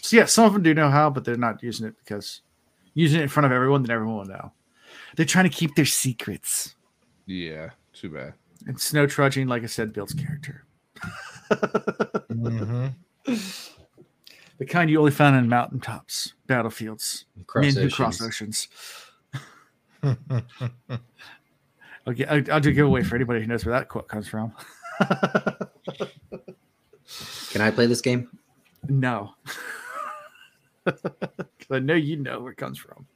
[0.01, 2.41] So yeah, some of them do know how, but they're not using it because
[2.93, 4.51] using it in front of everyone, then everyone will know.
[5.15, 6.75] They're trying to keep their secrets.
[7.25, 8.34] Yeah, too bad.
[8.65, 10.65] And snow trudging, like I said, builds character.
[12.32, 12.93] Mhm.
[14.57, 18.67] The kind you only found in mountaintops, battlefields, Cross men who cross oceans.
[22.07, 22.27] oceans.
[22.29, 24.27] I'll, get, I'll, I'll do a giveaway for anybody who knows where that quote comes
[24.27, 24.53] from.
[27.51, 28.29] Can I play this game?
[28.87, 29.33] No.
[31.71, 33.07] I know you know where it comes from.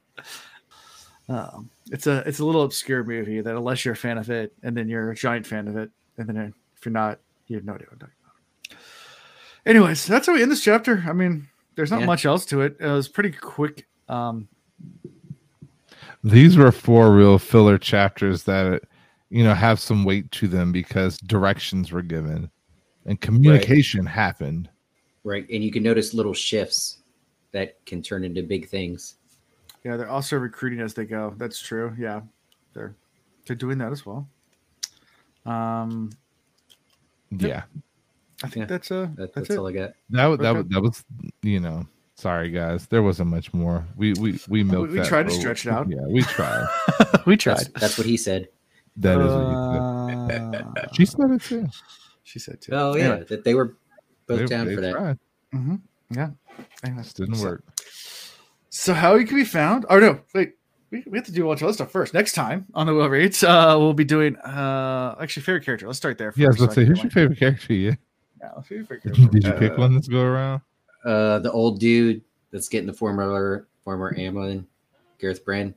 [1.28, 4.52] Um, it's a it's a little obscure movie that unless you're a fan of it,
[4.62, 7.64] and then you're a giant fan of it, and then if you're not, you have
[7.64, 8.14] no idea what I'm talking
[8.70, 8.78] about.
[9.64, 11.02] Anyways, that's how we end this chapter.
[11.06, 12.06] I mean, there's not Yeah.
[12.06, 12.76] much else to it.
[12.80, 13.86] It was pretty quick.
[14.08, 14.48] Um,
[16.24, 18.82] These were four real filler chapters that
[19.30, 22.50] you know have some weight to them because directions were given
[23.06, 24.68] and communication happened.
[25.24, 25.48] Right.
[25.50, 26.98] And you can notice little shifts
[27.52, 29.16] that can turn into big things.
[29.84, 31.34] Yeah, they're also recruiting as they go.
[31.38, 31.94] That's true.
[31.98, 32.20] Yeah,
[32.72, 32.94] they're
[33.46, 34.28] they're doing that as well.
[35.44, 36.10] Um,
[37.36, 37.64] Yeah,
[38.44, 39.58] I think Yeah, that's uh That, that's, that's it.
[39.58, 39.92] all I got.
[40.10, 40.58] that was that Okay.
[40.58, 41.04] was that was
[41.42, 41.86] you know.
[42.22, 43.84] Sorry guys, there wasn't much more.
[43.96, 44.92] We we we milked.
[44.92, 45.88] we that tried to stretch it out.
[45.90, 46.66] Yeah, we tried.
[47.26, 48.48] we That's, that's what he said.
[48.96, 50.54] That is what you said.
[50.54, 51.66] Uh, She said it too.
[52.22, 52.70] she said too.
[52.74, 53.76] Oh yeah, Anyway, that they were
[54.28, 54.92] both They- down they for that.
[54.92, 55.18] tried.
[55.52, 56.30] mhm, Yeah.
[56.84, 57.64] Anyway, Just didn't so- work.
[58.70, 59.84] So how you can be found?
[59.90, 60.52] Oh no, wait.
[60.92, 62.14] We, we have to do a bunch of other stuff first.
[62.14, 65.86] Next time on the Wheel Reads, uh, we'll be doing uh actually favorite character.
[65.86, 66.30] Let's start there.
[66.30, 67.72] First, Yeah, I was so say, who's your favorite character?
[67.74, 67.94] Yeah.
[68.40, 69.38] Yeah, let's favorite Did you, character.
[69.40, 69.94] did you pick Uh, one?
[69.94, 70.60] Let's go around.
[71.04, 74.64] Uh, the old dude that's getting the former former Amlin,
[75.18, 75.74] Gareth Bryne,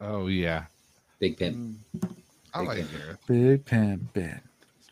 [0.00, 0.64] Oh yeah,
[1.18, 1.56] big pimp.
[1.56, 1.76] Mm,
[2.54, 2.88] I Big like fan.
[3.00, 3.18] Gareth.
[3.26, 4.40] Big Pen Ben.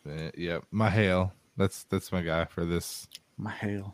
[0.05, 1.33] But, Yep, M'Hael.
[1.57, 3.07] That's that's my guy for this.
[3.41, 3.93] M'Hael.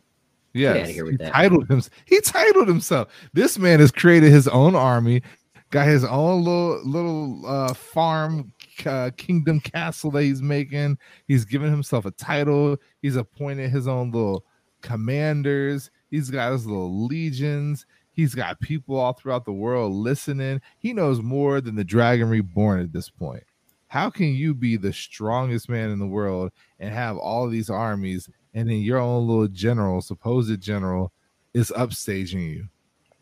[0.53, 1.33] Yes, outta here with he that.
[1.33, 1.83] titled him.
[2.07, 3.09] He titled himself.
[3.33, 5.23] This man has created his own army,
[5.71, 8.53] got his own little little uh, farm
[8.85, 10.99] uh, kingdom castle that he's making.
[11.29, 12.77] He's given himself a title.
[13.03, 14.45] He's appointed his own little
[14.87, 15.91] commanders.
[16.11, 17.85] He's got his little legions.
[18.13, 20.63] He's got people all throughout the world listening.
[20.79, 23.45] He knows more than the Dragon Reborn at this point.
[23.89, 28.29] How can you be the strongest man in the world and have all these armies
[28.57, 31.13] and then your own little general, supposed general,
[31.53, 32.69] is upstaging you.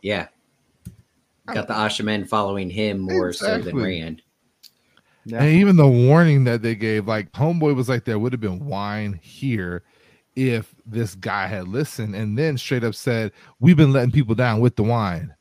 [0.01, 0.29] Yeah.
[1.47, 3.83] Got the Asha'man following him more so than Exactly.
[3.83, 4.23] Rand.
[5.25, 5.43] Yeah.
[5.43, 8.65] And even the warning that they gave, like Homeboy was like, there would have been
[8.65, 9.83] wine here
[10.37, 14.61] if this guy had listened and then straight up said, We've been letting people down
[14.61, 15.35] with the wine.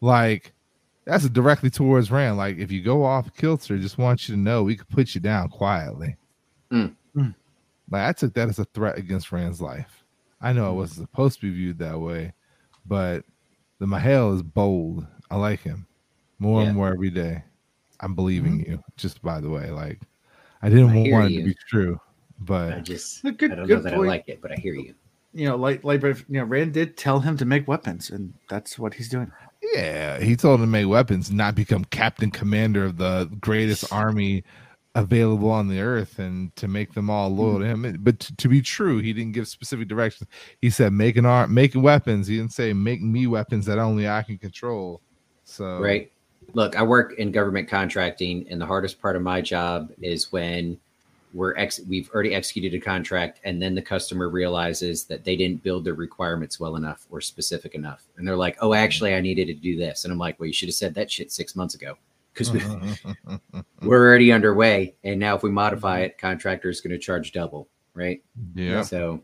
[0.00, 0.52] Like,
[1.04, 2.36] that's directly towards Rand.
[2.36, 5.20] Like, if you go off kilter, just want you to know we could put you
[5.20, 6.16] down quietly.
[6.70, 6.94] Mm.
[7.16, 7.34] Mm.
[7.90, 10.04] Like, I took that as a threat against Rand's life.
[10.40, 12.32] I know it wasn't supposed to be viewed that way,
[12.86, 13.24] but
[13.80, 15.06] the M'Hael is bold.
[15.30, 15.86] I like him
[16.38, 16.68] more Yeah.
[16.68, 17.42] and more every day.
[18.00, 18.82] I'm believing you.
[18.96, 20.00] Just by the way, like
[20.62, 21.40] I didn't I want it you.
[21.40, 22.00] to be true,
[22.74, 24.08] I just Good- good- I don't good know that point.
[24.08, 24.94] I like it, but I hear you.
[25.34, 28.78] You know, like like you know, Rand did tell him to make weapons, and that's
[28.78, 29.30] what he's doing.
[29.74, 34.44] yeah, he told him to make weapons, not become captain commander of the greatest army
[34.94, 37.84] available on the earth, and to make them all loyal to mm-hmm.
[37.84, 37.98] him.
[38.00, 40.28] But to, to be true, he didn't give specific directions.
[40.60, 42.26] He said make an art, make weapons.
[42.26, 45.02] He didn't say make me weapons that only I can control.
[45.44, 46.10] So Right.
[46.54, 50.78] Look, I work in government contracting, and the hardest part of my job is when
[51.34, 55.62] we're ex- we've already executed a contract, and then the customer realizes that they didn't
[55.62, 59.46] build their requirements well enough or specific enough, and they're like, "Oh, actually, I needed
[59.48, 61.74] to do this," and I'm like, "Well, you should have said that shit six months
[61.74, 61.96] ago."
[62.38, 62.60] Because we,
[63.82, 67.68] we're already underway, and now if we modify it, contractor is going to charge double,
[67.94, 68.22] right?
[68.54, 69.20] yeah, So,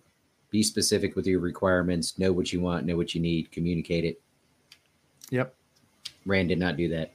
[0.51, 2.19] be specific with your requirements.
[2.19, 2.87] Know what you want.
[2.87, 3.53] Know what you need.
[3.53, 4.21] Communicate it.
[5.31, 5.55] Yep.
[6.27, 7.13] Rand did not do that.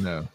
[0.00, 0.26] no,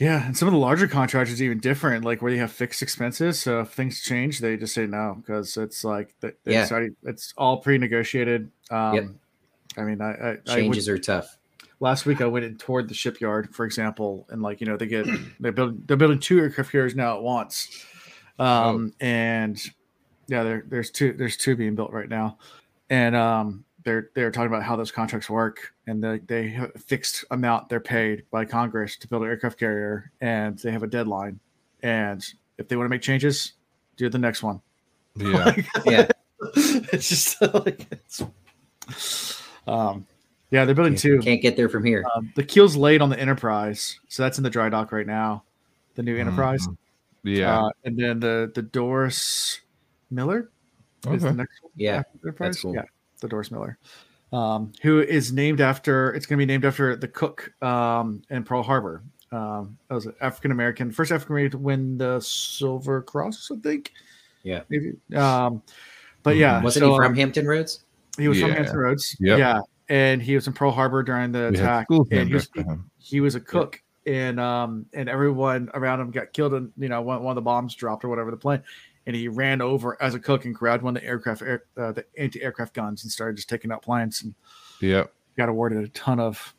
[0.00, 2.80] Yeah, and some of the larger contracts is even different, like where you have fixed
[2.80, 3.38] expenses.
[3.38, 6.62] So if things change, they just say no because it's like th- Yeah.
[6.62, 8.50] it's already it's all pre-negotiated.
[8.70, 9.04] Um, Yep.
[9.76, 11.36] I mean, I, I, I would, Changes are tough.
[11.80, 14.86] last week I went and toured the shipyard, for example, and like you know they
[14.86, 15.06] get
[15.40, 17.68] they're building they're building two aircraft carriers now at once,
[18.38, 19.60] um, and
[20.28, 22.38] yeah, there there's two there's two being built right now,
[22.88, 26.78] and um, they're they're talking about how those contracts work, and they they have a
[26.78, 30.86] fixed amount they're paid by Congress to build an aircraft carrier, and they have a
[30.86, 31.40] deadline,
[31.82, 32.24] and
[32.58, 33.52] if they want to make changes,
[33.96, 34.60] do the next one.
[35.16, 35.44] Yeah.
[35.56, 36.08] Like, Yeah.
[36.92, 38.22] it's just like it's,
[39.66, 40.06] um,
[40.50, 41.18] yeah, they're building two.
[41.20, 42.04] Can't get there from here.
[42.14, 45.44] Um, the keel's laid on the Enterprise, so that's in the dry dock right now.
[45.96, 46.76] The new Enterprise, Mhm.
[47.24, 47.60] Yeah.
[47.60, 49.60] uh, and then the the Doris
[50.10, 50.50] Miller
[51.10, 51.72] is the next one.
[51.76, 52.60] Yeah, after Enterprise.
[52.60, 52.74] cool.
[52.74, 52.84] Yeah,
[53.20, 53.78] the Doris Miller,
[54.32, 56.12] um, who is named after.
[56.14, 59.02] It's going to be named after the cook um, in Pearl Harbor.
[59.32, 63.60] Um, that was an African American, first African American to win the Silver Cross, I
[63.60, 63.92] think.
[64.42, 64.62] Yeah.
[64.68, 64.94] maybe.
[65.14, 65.62] Um,
[66.22, 67.84] but yeah, Wasn't so, he from um, Hampton Roads?
[68.18, 69.16] he was from Hampton Roads.
[69.20, 69.38] Yep.
[69.38, 71.86] Yeah, and he was in Pearl Harbor during the We attack.
[71.86, 76.10] schools And he was, after he was a cook, and um, and everyone around him
[76.10, 76.54] got killed.
[76.54, 78.62] And you know, one, one of the bombs dropped or whatever the plane,
[79.06, 81.92] and he ran over as a cook and grabbed one of the aircraft, air, uh,
[81.92, 84.22] the anti-aircraft guns, and started just taking out planes.
[84.22, 84.34] And
[84.80, 85.04] yeah,
[85.36, 86.54] got awarded a ton of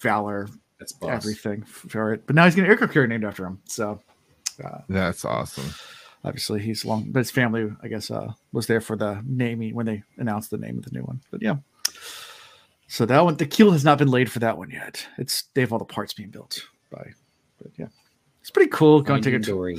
[0.00, 1.10] valor, That's boss.
[1.10, 2.26] everything for it.
[2.26, 3.60] But now he's getting an aircraft carrier named after him.
[3.66, 4.00] So
[4.88, 5.72] That's awesome.
[6.24, 9.86] obviously he's long, but his family, I guess, uh, was there for the naming when
[9.86, 11.20] they announced the name of the new one.
[11.30, 11.56] But yeah.
[12.88, 15.06] So that one, the keel has not been laid for that one yet.
[15.18, 17.12] It's they have all the parts being built by,
[17.60, 17.86] but yeah,
[18.40, 19.00] it's pretty cool.
[19.00, 19.78] Go and take a, Finding Dory.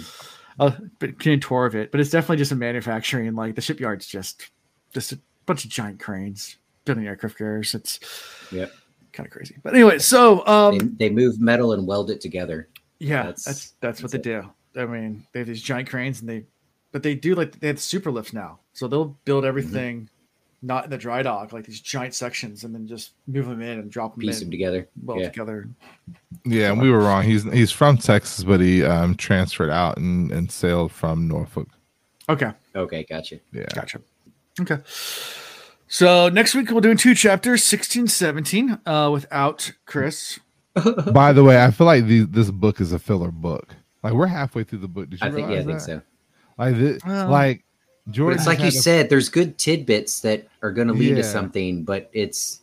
[0.59, 3.33] A tour of it, but it's definitely just a manufacturing.
[3.35, 4.49] Like the shipyard's just
[4.93, 7.73] just a bunch of giant cranes building aircraft carriers.
[7.73, 7.99] It's
[8.51, 8.67] yeah,
[9.11, 9.55] kind of crazy.
[9.63, 12.67] But anyway, so um, They, they move metal and weld it together.
[12.99, 14.49] yeah, That's- that's that's, what that's they do.
[14.75, 16.45] I mean, they have these giant cranes, and they,
[16.91, 20.09] but they do like they have super lifts now, so they'll build everything
[20.63, 23.79] not in the dry dock, like these giant sections, and then just move them in
[23.79, 24.87] and drop them Piece in them together.
[25.03, 25.29] well yeah.
[25.29, 25.67] together.
[26.45, 27.23] Yeah, and we were wrong.
[27.23, 31.67] He's he's from Texas, but he um transferred out and, and sailed from Norfolk.
[32.29, 33.39] Okay, Okay, gotcha.
[33.51, 33.65] Yeah.
[33.75, 33.99] gotcha.
[34.61, 34.77] Okay.
[35.87, 40.39] So next week we're doing two chapters, 16, 17, uh, without Chris.
[41.13, 43.75] By the way, I feel like the, this book is a filler book.
[44.01, 45.09] Like we're halfway through the book.
[45.09, 46.01] Did you I think yeah, I realize think so.
[46.57, 47.63] Like thi- Well- like
[48.05, 48.37] But Jordan.
[48.39, 51.15] it's like you a- said, there's good tidbits that are going to lead Yeah.
[51.17, 52.61] to something, but it's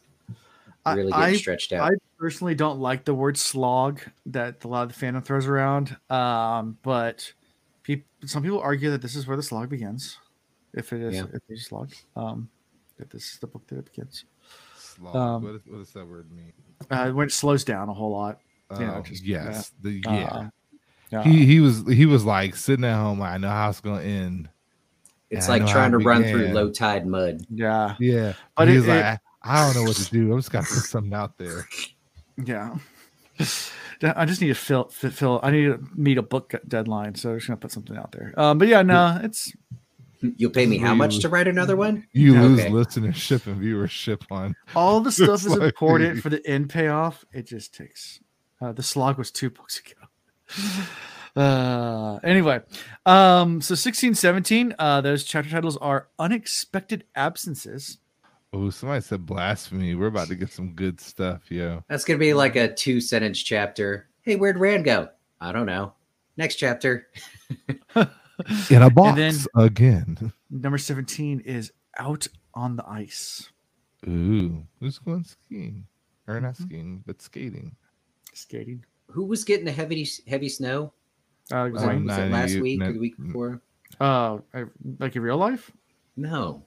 [0.84, 1.90] I- really I- getting stretched out.
[1.92, 5.96] I personally don't like the word slog that a lot of the fandom throws around.
[6.10, 7.32] Um, but
[7.82, 10.18] peop some people argue that this is where the slog begins.
[10.74, 11.24] If it is, Yeah.
[11.32, 12.48] if it's slog, um,
[12.98, 14.24] that this is the book that it begins.
[14.76, 15.16] Slog.
[15.16, 16.52] um, what, is, what does that word mean?
[16.90, 18.40] Uh, when it slows down a whole lot.
[18.78, 19.72] You know, Oh, just- yes.
[19.82, 20.50] The, Uh, yeah.
[21.10, 21.22] yeah.
[21.24, 23.18] he he was he was like sitting at home.
[23.18, 24.48] Like, I know how it's gonna end.
[25.30, 27.42] It's I like trying to it run through low tide mud.
[27.50, 30.32] yeah, Yeah, But but it- he's like, it- I, I don't know what to do.
[30.32, 31.66] I'm just gotta put something out there.
[32.44, 32.76] yeah.
[34.02, 35.40] I just need to fill, fill, fill.
[35.42, 38.34] I need to meet a book deadline, so I'm just gonna put something out there.
[38.36, 39.52] Um, but yeah, no, it's
[40.36, 41.22] You'll pay me how much Really?
[41.22, 42.06] to write another one?
[42.12, 42.68] You lose Okay.
[42.70, 44.54] listenership and viewership on.
[44.76, 47.24] all the stuff is like- important for the end payoff.
[47.32, 48.20] It just takes.
[48.60, 50.66] Uh, the slog was two books ago.
[51.36, 52.60] Uh, anyway,
[53.06, 57.98] um, so 16, 17, uh, those chapter titles are unexpected absences.
[58.52, 59.94] Oh, somebody said blasphemy.
[59.94, 61.84] We're about to get some good stuff, yo.
[61.88, 64.08] That's going to be like a two sentence chapter.
[64.22, 65.08] Hey, where'd Rand go?
[65.40, 65.94] I don't know.
[66.36, 67.06] Next chapter.
[68.70, 70.32] In a box then- again.
[70.50, 73.50] Number 17 is out on the ice.
[74.08, 75.86] Ooh, who's going skiing?
[76.26, 76.62] Or not Mhm.
[76.62, 77.76] skiing, but skating.
[78.32, 78.84] Skating.
[79.10, 80.92] Who was getting the heavy heavy snow?
[81.52, 83.60] Uh, Was, it, was it last week or the week before?
[84.00, 84.64] uh, I-
[84.98, 85.70] like in real life?
[86.16, 86.64] No,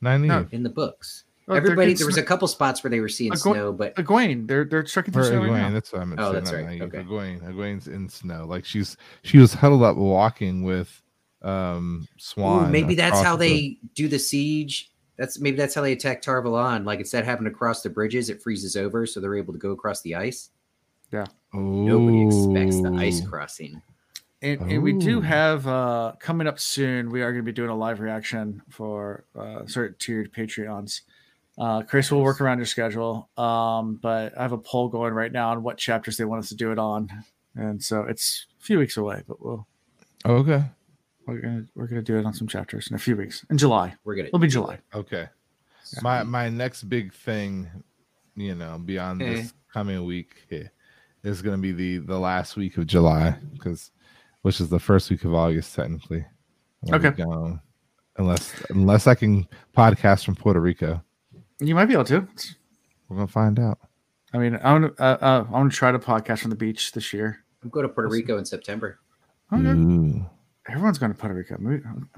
[0.00, 0.46] Nine No.
[0.52, 1.24] In the books.
[1.48, 4.48] Oh, Everybody, there was a couple spots where they were seeing snow, but Egwene.
[4.48, 5.70] They're they're trekking through Or snow right Egwene, now.
[5.70, 6.18] that's what I meant.
[6.18, 6.66] to Oh, say, that's right.
[6.66, 6.82] Naive.
[6.82, 6.98] Okay.
[6.98, 8.46] Egwene, Egwene's in snow.
[8.46, 11.00] Like she's she was huddled up walking with
[11.42, 12.70] um Ooh, Siuan.
[12.72, 14.90] maybe that's how the- they do the siege.
[15.18, 16.84] That's maybe that's how they attack Tar Valon.
[16.84, 19.58] Like instead of having to cross the bridges, it freezes over, so they're able to
[19.60, 20.50] go across the ice.
[21.12, 21.26] Yeah.
[21.54, 23.80] Nobody expects the ice crossing.
[24.42, 27.10] And, and we do have uh, coming up soon.
[27.10, 31.00] We are going to be doing a live reaction for uh, certain tiered Patreons.
[31.58, 35.32] Uh, Chris will work around your schedule, um, but I have a poll going right
[35.32, 37.08] now on what chapters they want us to do it on,
[37.54, 39.22] and so it's a few weeks away.
[39.26, 39.66] But we'll
[40.26, 40.64] Oh, okay.
[41.26, 43.94] we're gonna we're gonna do it on some chapters in a few weeks in July.
[44.04, 44.80] We're gonna It'll be July.
[44.94, 45.28] Okay.
[45.94, 46.00] Yeah.
[46.02, 47.68] My my next big thing,
[48.34, 49.32] you know, beyond Eh.
[49.36, 50.34] this coming week
[51.24, 53.92] is going to be the the last week of July because
[54.46, 56.24] which is the first week of August technically.
[56.84, 57.60] I'm gonna be gone.
[58.16, 59.44] Unless unless I can
[59.76, 61.02] podcast from Puerto Rico.
[61.58, 62.28] You might be able to.
[63.08, 63.80] We're going to find out.
[64.32, 67.12] I mean, I'm gonna uh, uh, I'm gonna try to podcast from the beach this
[67.12, 67.44] year.
[67.64, 69.00] I'm going to Puerto Rico in September.
[69.52, 70.22] Okay.
[70.68, 71.56] Everyone's going to Puerto Rico.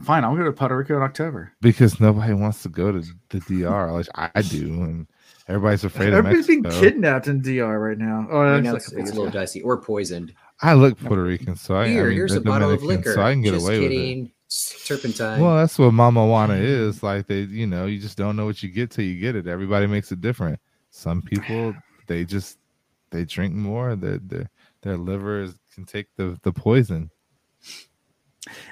[0.02, 1.52] Fine, I'll go to Puerto Rico in October.
[1.62, 5.06] Because nobody wants to go to the DR, like I do, and
[5.48, 8.28] everybody's afraid of Everybody's being kidnapped in DR right now.
[8.30, 10.34] Oh, I that's know like it's, a it's a little dicey or poisoned.
[10.60, 13.10] I look Puerto Rican, so I, Here, I mean, here's they're a bottle of Dominican,
[13.10, 13.14] liquor.
[13.14, 13.94] so I can get Just away with it.
[13.94, 14.32] kidding.
[14.50, 15.40] S- Turpentine.
[15.40, 16.62] Well, that's what Mama Juana mm.
[16.62, 17.02] is.
[17.02, 19.46] Like they, you know, you just don't know what you get till you get it.
[19.46, 20.58] Everybody makes it different.
[20.90, 21.74] Some people
[22.06, 22.58] they just
[23.10, 23.94] they drink more.
[23.94, 24.50] Their their
[24.82, 27.10] their livers can take the the poison.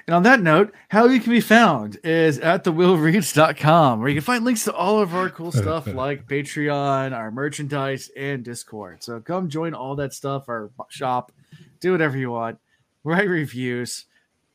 [0.06, 4.24] And on that note, how you can be found is at thewheelreads.com, where you can
[4.24, 9.02] find links to all of our cool stuff like Patreon, our merchandise, and Discord.
[9.02, 11.32] So come join all that stuff, our shop,
[11.80, 12.58] do whatever you want,
[13.04, 14.06] write reviews,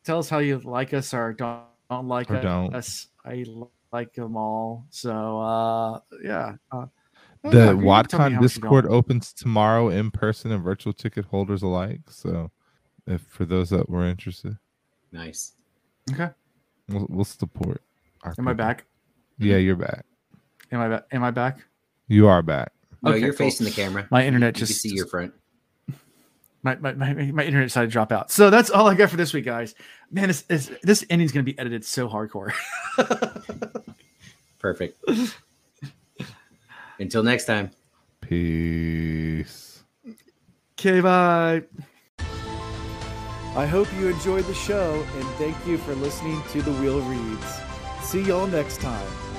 [0.04, 2.44] tell us how you like us or don't, don't like Or us.
[2.44, 2.76] don't.
[3.34, 3.46] I
[3.92, 4.86] like them all.
[4.90, 6.56] So uh yeah.
[6.72, 6.86] Uh,
[7.44, 10.94] The yeah, you can tell me how WatCon Discord opens tomorrow in person and virtual
[10.94, 12.02] ticket holders alike.
[12.10, 12.52] So,
[13.08, 14.58] if for those that were interested,
[15.12, 15.54] nice.
[16.12, 16.30] Okay.
[16.90, 17.82] we'll, we'll support.
[18.24, 18.86] Our Am I back?
[19.40, 20.06] Yeah, you're back.
[20.72, 21.04] Am I back?
[21.12, 21.58] Am I back?
[22.08, 22.72] You are back.
[23.02, 23.38] No, Okay, you're cool.
[23.48, 24.08] facing the camera.
[24.12, 25.34] My internet You can just see your front.
[26.64, 28.32] My, my, my, my internet decided to drop out.
[28.32, 29.74] So that's all I got for this week, guys.
[30.12, 32.54] Man, this, this, this ending's going to be edited so hardcore.
[34.60, 35.04] Perfect.
[37.00, 37.72] Until next time.
[38.22, 39.84] Peace.
[40.80, 41.64] okay, bye.
[43.56, 47.60] I hope you enjoyed the show and thank you for listening to The Wheel Reads.
[48.02, 49.31] See y'all next time.